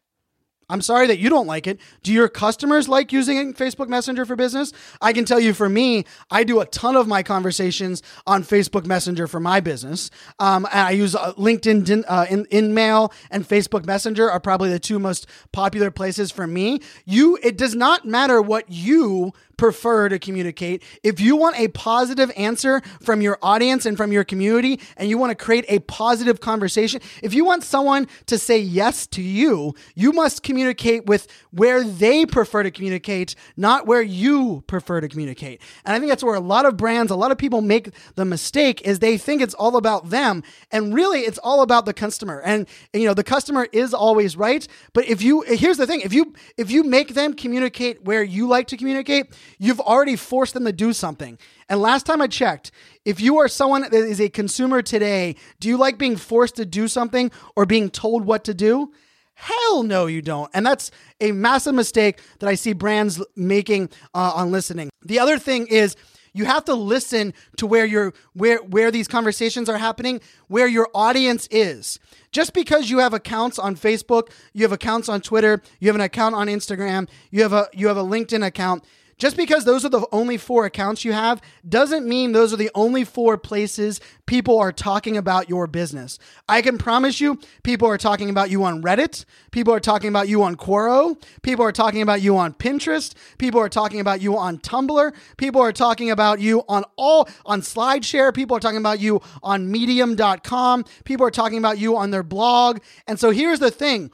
I'm 0.73 0.81
sorry 0.81 1.07
that 1.09 1.19
you 1.19 1.29
don't 1.29 1.47
like 1.47 1.67
it. 1.67 1.79
Do 2.03 2.15
your 2.15 2.29
customers 2.29 2.89
like 2.89 3.13
using 3.13 3.53
Facebook 3.53 3.89
Messenger 3.89 4.25
for 4.25 4.37
business? 4.37 4.73
I 5.03 5.13
can 5.13 5.27
tell 5.27 5.39
you 5.39 5.53
for 5.53 5.69
me, 5.69 6.07
I 6.31 6.45
do 6.45 6.61
a 6.61 6.67
ton 6.67 6.97
of 6.97 7.07
my 7.07 7.23
conversations 7.23 8.03
on 8.27 8.43
Facebook 8.43 8.87
Messenger 8.87 9.27
for 9.27 9.39
my 9.39 9.61
business. 9.61 10.11
Um, 10.39 10.67
I 10.73 10.93
use 10.93 11.15
uh, 11.15 11.35
LinkedIn 11.35 12.05
uh, 12.09 12.25
in, 12.31 12.47
InMail 12.47 13.13
and 13.31 13.47
Facebook 13.47 13.85
Messenger 13.85 14.31
are 14.31 14.41
probably 14.41 14.71
the 14.71 14.79
two 14.79 14.99
most 14.99 15.27
popular 15.53 15.91
places 15.91 16.31
for 16.31 16.47
me. 16.47 16.81
You, 17.05 17.39
it 17.43 17.59
does 17.59 17.75
not 17.75 18.07
matter 18.07 18.41
what 18.41 18.71
you 18.71 19.35
prefer 19.63 20.09
to 20.09 20.19
communicate. 20.19 20.83
If 21.05 21.21
you 21.21 21.37
want 21.37 21.57
a 21.57 21.69
positive 21.69 22.33
answer 22.37 22.83
from 23.01 23.21
your 23.21 23.39
audience 23.43 23.87
and 23.87 23.97
from 23.97 24.11
your 24.11 24.25
community, 24.25 24.81
and 24.97 25.09
you 25.09 25.17
want 25.19 25.31
to 25.31 25.37
create 25.37 25.65
a 25.69 25.79
positive 25.79 26.41
conversation, 26.41 27.01
if 27.23 27.33
you 27.33 27.45
want 27.45 27.63
someone 27.63 28.09
to 28.27 28.39
say 28.39 28.59
yes 28.59 29.07
to 29.07 29.23
you, 29.23 29.73
you 29.95 30.11
must 30.11 30.43
communicate 30.43 31.07
with 31.07 31.29
where 31.53 31.85
they 31.85 32.27
prefer 32.27 32.65
to 32.65 32.73
communicate, 32.73 33.37
not 33.57 33.87
where 33.87 34.03
you 34.03 34.65
prefer 34.67 35.01
to 35.01 35.09
communicate. 35.09 35.63
And 35.85 35.95
I 35.95 36.01
think 36.01 36.11
that's 36.11 36.25
where 36.25 36.35
a 36.35 36.41
lot 36.41 36.67
of 36.67 36.77
brands, 36.77 37.13
a 37.13 37.15
lot 37.15 37.31
of 37.31 37.39
people 37.39 37.61
make 37.61 37.91
the 38.17 38.25
mistake 38.25 38.83
is 38.85 38.99
they 38.99 39.17
think 39.17 39.41
it's 39.41 39.55
all 39.55 39.77
about 39.77 40.11
them. 40.11 40.43
And 40.73 40.93
really 40.93 41.21
it's 41.21 41.39
all 41.39 41.63
about 41.63 41.87
the 41.87 41.95
customer. 41.95 42.41
And, 42.41 42.67
you 42.93 43.07
know, 43.07 43.15
the 43.15 43.23
customer 43.23 43.69
is 43.71 43.95
always 43.95 44.37
right. 44.37 44.67
But 44.93 45.05
if 45.07 45.23
you 45.23 45.43
here's 45.43 45.77
the 45.77 45.87
thing, 45.87 46.01
if 46.01 46.13
you 46.13 46.35
if 46.57 46.69
you 46.73 46.83
make 46.83 47.15
them 47.15 47.33
communicate 47.35 48.03
where 48.03 48.25
you 48.25 48.49
like 48.49 48.67
to 48.67 48.77
communicate, 48.77 49.27
you've 49.59 49.81
already 49.81 50.17
forced 50.17 50.55
them 50.55 50.65
to 50.65 50.73
do 50.73 50.93
something. 50.93 51.39
And 51.69 51.81
last 51.81 52.07
time 52.07 52.21
I 52.21 52.27
checked, 52.27 52.71
if 53.05 53.21
you 53.21 53.39
are 53.39 53.49
someone 53.49 53.83
that 53.83 53.95
is 53.95 54.21
a 54.21 54.29
consumer 54.29 54.83
today, 54.83 55.37
do 55.61 55.69
you 55.69 55.77
like 55.77 55.99
being 55.99 56.17
forced 56.17 56.57
to 56.57 56.67
do 56.67 56.89
something 56.89 57.31
or 57.57 57.67
being 57.67 57.91
told 57.91 58.25
what 58.25 58.45
to 58.45 58.55
do? 58.55 58.93
Hell 59.35 59.83
no, 59.83 60.07
you 60.07 60.23
don't. 60.23 60.51
And 60.55 60.65
that's 60.65 60.91
a 61.21 61.33
massive 61.33 61.75
mistake 61.75 62.21
that 62.39 62.49
I 62.49 62.55
see 62.55 62.73
brands 62.73 63.23
making 63.35 63.91
uh, 64.15 64.33
on 64.37 64.53
listening. 64.53 64.91
The 65.05 65.19
other 65.19 65.39
thing 65.39 65.67
is, 65.67 65.97
you 66.35 66.45
have 66.45 66.65
to 66.65 66.75
listen 66.75 67.35
to 67.59 67.67
where 67.67 67.85
your 67.85 68.15
where 68.33 68.59
where 68.59 68.91
these 68.91 69.09
conversations 69.09 69.69
are 69.69 69.79
happening, 69.79 70.21
where 70.49 70.67
your 70.67 70.89
audience 70.95 71.47
is. 71.51 71.99
Just 72.31 72.55
because 72.55 72.89
you 72.89 72.99
have 72.99 73.13
accounts 73.13 73.59
on 73.59 73.77
Facebook, 73.77 74.31
you 74.55 74.63
have 74.63 74.73
accounts 74.73 75.09
on 75.09 75.21
Twitter, 75.21 75.61
you 75.79 75.89
have 75.89 75.95
an 75.95 76.01
account 76.01 76.35
on 76.35 76.47
Instagram, 76.47 77.09
you 77.31 77.43
have 77.43 77.53
a 77.53 77.69
you 77.75 77.89
have 77.89 77.99
a 77.99 78.03
LinkedIn 78.03 78.47
account, 78.47 78.85
just 79.23 79.37
because 79.37 79.65
those 79.65 79.85
are 79.85 79.89
the 79.89 80.05
only 80.11 80.37
four 80.37 80.67
accounts 80.67 81.05
you 81.05 81.13
have 81.13 81.41
doesn't 81.69 82.09
mean 82.09 82.33
those 82.33 82.53
are 82.53 82.57
the 82.57 82.73
only 82.75 83.05
four 83.05 83.39
places 83.39 84.01
people 84.27 84.59
are 84.59 84.73
talking 84.73 85.17
about 85.17 85.49
your 85.49 85.69
business. 85.69 86.19
I 86.49 86.61
can 86.61 86.77
promise 86.77 87.21
you, 87.21 87.39
people 87.63 87.87
are 87.87 87.99
talking 87.99 88.31
about 88.31 88.51
you 88.51 88.65
on 88.65 88.83
Reddit. 88.83 89.25
People 89.53 89.73
are 89.75 89.79
talking 89.79 90.09
about 90.09 90.27
you 90.27 90.43
on 90.43 90.57
Quora. 90.57 91.17
People 91.43 91.65
are 91.65 91.71
talking 91.71 92.03
about 92.03 92.21
you 92.21 92.37
on 92.37 92.53
Pinterest. 92.53 93.15
People 93.39 93.61
are 93.61 93.69
talking 93.69 94.01
about 94.01 94.21
you 94.21 94.37
on 94.37 94.59
Tumblr. 94.59 95.15
People 95.37 95.61
are 95.61 95.73
talking 95.73 96.11
about 96.11 96.41
you 96.41 96.65
on 96.69 96.83
all 96.97 97.29
on 97.47 97.61
SlideShare. 97.61 98.35
People 98.35 98.57
are 98.57 98.61
talking 98.61 98.79
about 98.79 98.99
you 98.99 99.23
on 99.41 99.71
medium.com. 99.71 100.85
People 101.05 101.25
are 101.25 101.31
talking 101.31 101.59
about 101.59 101.79
you 101.79 101.97
on 101.97 102.11
their 102.11 102.25
blog. 102.25 102.81
And 103.07 103.21
so 103.21 103.31
here's 103.31 103.61
the 103.61 103.71
thing 103.71 104.11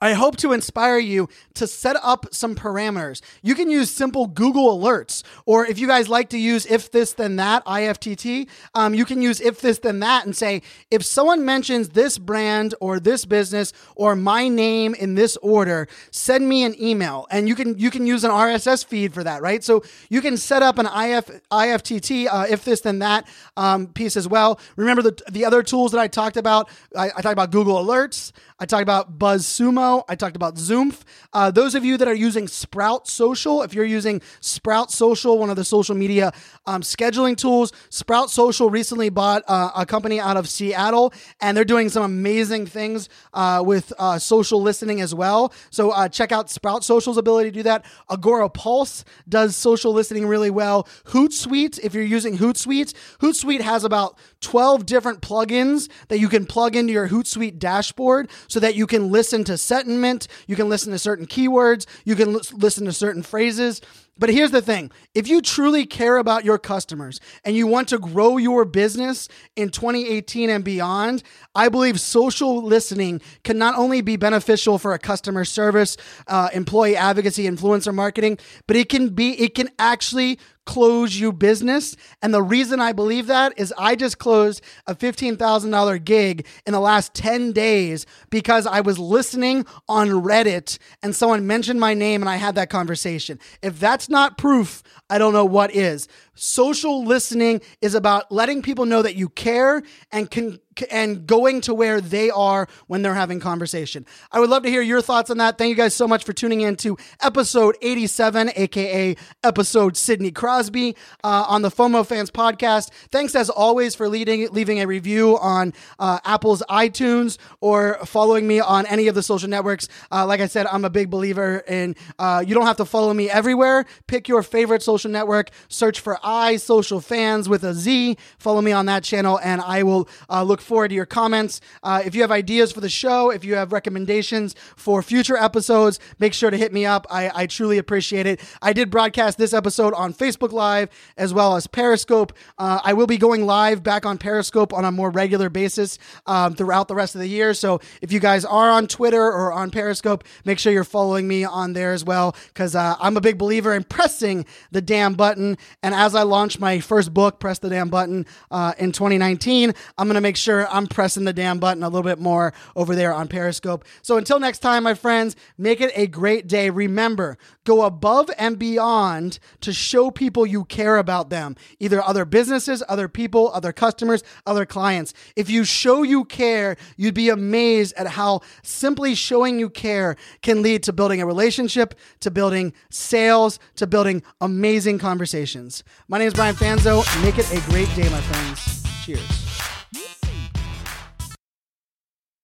I 0.00 0.12
hope 0.12 0.36
to 0.38 0.52
inspire 0.52 0.98
you 0.98 1.28
to 1.54 1.66
set 1.66 1.96
up 2.02 2.26
some 2.30 2.54
parameters. 2.54 3.22
You 3.42 3.54
can 3.54 3.70
use 3.70 3.90
simple 3.90 4.26
Google 4.26 4.78
alerts, 4.78 5.22
or 5.46 5.64
if 5.64 5.78
you 5.78 5.86
guys 5.86 6.08
like 6.08 6.28
to 6.30 6.38
use 6.38 6.66
if 6.66 6.90
this 6.90 7.14
then 7.14 7.36
that 7.36 7.64
IFTT, 7.64 8.46
um, 8.74 8.94
you 8.94 9.06
can 9.06 9.22
use 9.22 9.40
if 9.40 9.60
this 9.60 9.78
then 9.78 10.00
that 10.00 10.26
and 10.26 10.36
say 10.36 10.60
if 10.90 11.02
someone 11.02 11.46
mentions 11.46 11.90
this 11.90 12.18
brand 12.18 12.74
or 12.78 13.00
this 13.00 13.24
business 13.24 13.72
or 13.94 14.14
my 14.14 14.48
name 14.48 14.94
in 14.94 15.14
this 15.14 15.38
order, 15.38 15.88
send 16.10 16.46
me 16.46 16.64
an 16.64 16.74
email, 16.80 17.26
and 17.30 17.48
you 17.48 17.54
can 17.54 17.78
you 17.78 17.90
can 17.90 18.06
use 18.06 18.22
an 18.22 18.30
RSS 18.30 18.84
feed 18.84 19.14
for 19.14 19.24
that, 19.24 19.40
right? 19.40 19.64
So 19.64 19.82
you 20.10 20.20
can 20.20 20.36
set 20.36 20.62
up 20.62 20.78
an 20.78 20.86
IF 20.86 21.30
IFTT 21.50 22.28
uh, 22.30 22.46
if 22.50 22.64
this 22.64 22.82
then 22.82 22.98
that 22.98 23.26
um, 23.56 23.86
piece 23.86 24.16
as 24.16 24.28
well. 24.28 24.60
Remember 24.76 25.00
the 25.00 25.18
the 25.30 25.46
other 25.46 25.62
tools 25.62 25.92
that 25.92 26.00
I 26.00 26.08
talked 26.08 26.36
about. 26.36 26.68
I, 26.94 27.06
I 27.06 27.22
talked 27.22 27.32
about 27.32 27.50
Google 27.50 27.82
Alerts. 27.82 28.32
I 28.58 28.66
talked 28.66 28.82
about 28.82 29.18
BuzzSumo. 29.18 29.85
I 30.08 30.16
talked 30.16 30.36
about 30.36 30.56
Zoomph. 30.56 31.02
Uh, 31.32 31.50
those 31.50 31.74
of 31.74 31.84
you 31.84 31.96
that 31.96 32.08
are 32.08 32.14
using 32.14 32.48
Sprout 32.48 33.06
Social, 33.06 33.62
if 33.62 33.72
you're 33.74 33.84
using 33.84 34.20
Sprout 34.40 34.90
Social, 34.90 35.38
one 35.38 35.50
of 35.50 35.56
the 35.56 35.64
social 35.64 35.94
media 35.94 36.32
um, 36.66 36.82
scheduling 36.82 37.36
tools, 37.36 37.72
Sprout 37.90 38.30
Social 38.30 38.68
recently 38.70 39.10
bought 39.10 39.42
uh, 39.46 39.70
a 39.76 39.86
company 39.86 40.18
out 40.18 40.36
of 40.36 40.48
Seattle, 40.48 41.12
and 41.40 41.56
they're 41.56 41.64
doing 41.64 41.88
some 41.88 42.02
amazing 42.02 42.66
things 42.66 43.08
uh, 43.32 43.62
with 43.64 43.92
uh, 43.98 44.18
social 44.18 44.60
listening 44.60 45.00
as 45.00 45.14
well. 45.14 45.52
So 45.70 45.90
uh, 45.90 46.08
check 46.08 46.32
out 46.32 46.50
Sprout 46.50 46.82
Social's 46.82 47.16
ability 47.16 47.50
to 47.50 47.54
do 47.54 47.62
that. 47.62 47.84
Agorapulse 48.10 49.04
does 49.28 49.56
social 49.56 49.92
listening 49.92 50.26
really 50.26 50.50
well. 50.50 50.88
Hootsuite, 51.06 51.78
if 51.82 51.94
you're 51.94 52.02
using 52.02 52.38
Hootsuite, 52.38 52.92
Hootsuite 53.20 53.60
has 53.60 53.84
about 53.84 54.18
12 54.40 54.86
different 54.86 55.20
plugins 55.20 55.88
that 56.08 56.18
you 56.18 56.28
can 56.28 56.44
plug 56.46 56.74
into 56.76 56.92
your 56.92 57.08
Hootsuite 57.08 57.58
dashboard 57.58 58.30
so 58.48 58.60
that 58.60 58.74
you 58.74 58.86
can 58.86 59.10
listen 59.10 59.44
to 59.44 59.56
sentiment, 59.76 60.28
you 60.46 60.56
can 60.56 60.68
listen 60.68 60.92
to 60.92 60.98
certain 60.98 61.26
keywords, 61.26 61.86
you 62.04 62.14
can 62.16 62.34
l- 62.34 62.40
listen 62.52 62.86
to 62.86 62.92
certain 62.92 63.22
phrases. 63.22 63.80
But 64.18 64.30
here's 64.30 64.50
the 64.50 64.62
thing. 64.62 64.90
If 65.14 65.28
you 65.28 65.42
truly 65.42 65.84
care 65.84 66.16
about 66.16 66.42
your 66.42 66.58
customers 66.58 67.20
and 67.44 67.54
you 67.54 67.66
want 67.66 67.88
to 67.88 67.98
grow 67.98 68.38
your 68.38 68.64
business 68.64 69.28
in 69.56 69.68
2018 69.68 70.48
and 70.48 70.64
beyond, 70.64 71.22
I 71.54 71.68
believe 71.68 72.00
social 72.00 72.62
listening 72.62 73.20
can 73.44 73.58
not 73.58 73.76
only 73.76 74.00
be 74.00 74.16
beneficial 74.16 74.78
for 74.78 74.94
a 74.94 74.98
customer 74.98 75.44
service, 75.44 75.98
uh, 76.28 76.48
employee 76.54 76.96
advocacy, 76.96 77.44
influencer 77.44 77.94
marketing, 77.94 78.38
but 78.66 78.76
it 78.76 78.88
can 78.88 79.10
be, 79.10 79.38
it 79.38 79.54
can 79.54 79.68
actually 79.78 80.38
close 80.66 81.16
you 81.16 81.32
business. 81.32 81.96
And 82.20 82.34
the 82.34 82.42
reason 82.42 82.80
I 82.80 82.92
believe 82.92 83.28
that 83.28 83.54
is 83.56 83.72
I 83.78 83.96
just 83.96 84.18
closed 84.18 84.62
a 84.86 84.94
$15,000 84.94 86.04
gig 86.04 86.46
in 86.66 86.72
the 86.72 86.80
last 86.80 87.14
10 87.14 87.52
days 87.52 88.04
because 88.28 88.66
I 88.66 88.80
was 88.80 88.98
listening 88.98 89.64
on 89.88 90.08
Reddit 90.08 90.78
and 91.02 91.16
someone 91.16 91.46
mentioned 91.46 91.80
my 91.80 91.94
name 91.94 92.22
and 92.22 92.28
I 92.28 92.36
had 92.36 92.56
that 92.56 92.68
conversation. 92.68 93.38
If 93.62 93.80
that's 93.80 94.08
not 94.08 94.36
proof, 94.36 94.82
I 95.08 95.18
don't 95.18 95.32
know 95.32 95.44
what 95.44 95.74
is. 95.74 96.08
Social 96.36 97.04
listening 97.04 97.60
is 97.80 97.94
about 97.94 98.30
letting 98.30 98.62
people 98.62 98.86
know 98.86 99.02
that 99.02 99.16
you 99.16 99.28
care 99.28 99.82
and 100.12 100.30
can 100.30 100.58
and 100.90 101.26
going 101.26 101.60
to 101.62 101.74
where 101.74 102.00
they 102.00 102.30
are 102.30 102.68
when 102.86 103.02
they're 103.02 103.14
having 103.14 103.40
conversation. 103.40 104.04
I 104.30 104.40
would 104.40 104.50
love 104.50 104.62
to 104.64 104.70
hear 104.70 104.82
your 104.82 105.00
thoughts 105.00 105.30
on 105.30 105.38
that. 105.38 105.58
Thank 105.58 105.70
you 105.70 105.74
guys 105.74 105.94
so 105.94 106.06
much 106.06 106.24
for 106.24 106.32
tuning 106.32 106.60
in 106.60 106.76
to 106.76 106.96
episode 107.22 107.76
87, 107.80 108.50
aka 108.54 109.16
episode 109.42 109.96
Sidney 109.96 110.30
Crosby 110.30 110.96
uh, 111.24 111.46
on 111.48 111.62
the 111.62 111.70
FOMO 111.70 112.06
Fans 112.06 112.30
podcast. 112.30 112.90
Thanks 113.10 113.34
as 113.34 113.48
always 113.48 113.94
for 113.94 114.08
leading, 114.08 114.48
leaving 114.50 114.80
a 114.80 114.86
review 114.86 115.38
on 115.38 115.72
uh, 115.98 116.18
Apple's 116.24 116.62
iTunes 116.68 117.38
or 117.60 117.94
following 118.04 118.46
me 118.46 118.60
on 118.60 118.86
any 118.86 119.08
of 119.08 119.14
the 119.14 119.22
social 119.22 119.48
networks. 119.48 119.88
Uh, 120.12 120.26
like 120.26 120.40
I 120.40 120.46
said, 120.46 120.66
I'm 120.66 120.84
a 120.84 120.90
big 120.90 121.10
believer 121.10 121.58
in 121.66 121.96
uh, 122.18 122.44
you 122.46 122.54
don't 122.54 122.66
have 122.66 122.76
to 122.76 122.84
follow 122.84 123.14
me 123.14 123.30
everywhere. 123.30 123.86
Pick 124.06 124.28
your 124.28 124.42
favorite 124.42 124.82
social 124.82 125.10
network, 125.10 125.50
search 125.68 126.00
for 126.00 126.18
iSocialFanz 126.26 127.46
with 127.46 127.62
a 127.62 127.72
Z. 127.72 128.16
Follow 128.38 128.60
me 128.60 128.72
on 128.72 128.86
that 128.86 129.04
channel, 129.04 129.38
and 129.42 129.60
I 129.60 129.84
will 129.84 130.08
uh, 130.28 130.42
look 130.42 130.60
forward 130.60 130.88
to 130.88 130.94
your 130.94 131.06
comments. 131.06 131.60
Uh, 131.82 132.02
if 132.04 132.14
you 132.14 132.22
have 132.22 132.32
ideas 132.32 132.72
for 132.72 132.80
the 132.80 132.88
show, 132.88 133.30
if 133.30 133.44
you 133.44 133.54
have 133.54 133.72
recommendations 133.72 134.56
for 134.76 135.02
future 135.02 135.36
episodes, 135.36 136.00
make 136.18 136.34
sure 136.34 136.50
to 136.50 136.56
hit 136.56 136.72
me 136.72 136.84
up. 136.84 137.06
I, 137.08 137.30
I 137.32 137.46
truly 137.46 137.78
appreciate 137.78 138.26
it. 138.26 138.40
I 138.60 138.72
did 138.72 138.90
broadcast 138.90 139.38
this 139.38 139.54
episode 139.54 139.94
on 139.94 140.12
Facebook 140.12 140.50
Live 140.50 140.90
as 141.16 141.32
well 141.32 141.54
as 141.54 141.68
Periscope. 141.68 142.32
Uh, 142.58 142.80
I 142.82 142.92
will 142.92 143.06
be 143.06 143.18
going 143.18 143.46
live 143.46 143.84
back 143.84 144.04
on 144.04 144.18
Periscope 144.18 144.72
on 144.72 144.84
a 144.84 144.90
more 144.90 145.10
regular 145.10 145.48
basis 145.48 145.98
um, 146.26 146.54
throughout 146.54 146.88
the 146.88 146.96
rest 146.96 147.14
of 147.14 147.20
the 147.20 147.28
year. 147.28 147.54
So 147.54 147.80
if 148.02 148.10
you 148.10 148.18
guys 148.18 148.44
are 148.44 148.70
on 148.70 148.88
Twitter 148.88 149.22
or 149.22 149.52
on 149.52 149.70
Periscope, 149.70 150.24
make 150.44 150.58
sure 150.58 150.72
you're 150.72 150.82
following 150.82 151.28
me 151.28 151.44
on 151.44 151.72
there 151.72 151.92
as 151.92 152.04
well 152.04 152.34
because 152.48 152.74
uh, 152.74 152.96
I'm 152.98 153.16
a 153.16 153.20
big 153.20 153.38
believer 153.38 153.74
in 153.74 153.84
pressing 153.84 154.44
the 154.72 154.82
damn 154.82 155.14
button. 155.14 155.56
And 155.82 155.94
as 155.94 156.15
I 156.16 156.22
launch 156.22 156.58
my 156.58 156.80
first 156.80 157.12
book, 157.12 157.38
Press 157.40 157.58
the 157.58 157.68
Damn 157.68 157.88
Button, 157.88 158.26
uh, 158.50 158.72
in 158.78 158.92
2019, 158.92 159.72
I'm 159.98 160.06
going 160.06 160.14
to 160.14 160.20
make 160.20 160.36
sure 160.36 160.68
I'm 160.68 160.86
pressing 160.86 161.24
the 161.24 161.32
damn 161.32 161.58
button 161.58 161.82
a 161.82 161.88
little 161.88 162.02
bit 162.02 162.18
more 162.18 162.52
over 162.74 162.94
there 162.94 163.12
on 163.12 163.28
Periscope. 163.28 163.84
So 164.02 164.16
until 164.16 164.38
next 164.38 164.60
time, 164.60 164.82
my 164.82 164.94
friends, 164.94 165.36
make 165.58 165.80
it 165.80 165.92
a 165.94 166.06
great 166.06 166.46
day. 166.46 166.70
Remember, 166.70 167.38
go 167.64 167.82
above 167.84 168.30
and 168.38 168.58
beyond 168.58 169.38
to 169.60 169.72
show 169.72 170.10
people 170.10 170.46
you 170.46 170.64
care 170.64 170.96
about 170.96 171.30
them, 171.30 171.56
either 171.78 172.02
other 172.02 172.24
businesses, 172.24 172.82
other 172.88 173.08
people, 173.08 173.50
other 173.52 173.72
customers, 173.72 174.22
other 174.46 174.66
clients. 174.66 175.12
If 175.34 175.50
you 175.50 175.64
show 175.64 176.02
you 176.02 176.24
care, 176.24 176.76
you'd 176.96 177.14
be 177.14 177.28
amazed 177.28 177.94
at 177.96 178.06
how 178.06 178.40
simply 178.62 179.14
showing 179.14 179.58
you 179.58 179.68
care 179.68 180.16
can 180.42 180.62
lead 180.62 180.82
to 180.84 180.92
building 180.92 181.20
a 181.20 181.26
relationship, 181.26 181.94
to 182.20 182.30
building 182.30 182.72
sales, 182.90 183.58
to 183.76 183.86
building 183.86 184.22
amazing 184.40 184.98
conversations. 184.98 185.84
My 186.08 186.18
name 186.18 186.28
is 186.28 186.34
Brian 186.34 186.54
Fanzo. 186.54 187.02
Make 187.24 187.38
it 187.38 187.50
a 187.50 187.60
great 187.68 187.92
day, 187.96 188.08
my 188.08 188.20
friends. 188.20 188.84
Cheers. 189.04 189.45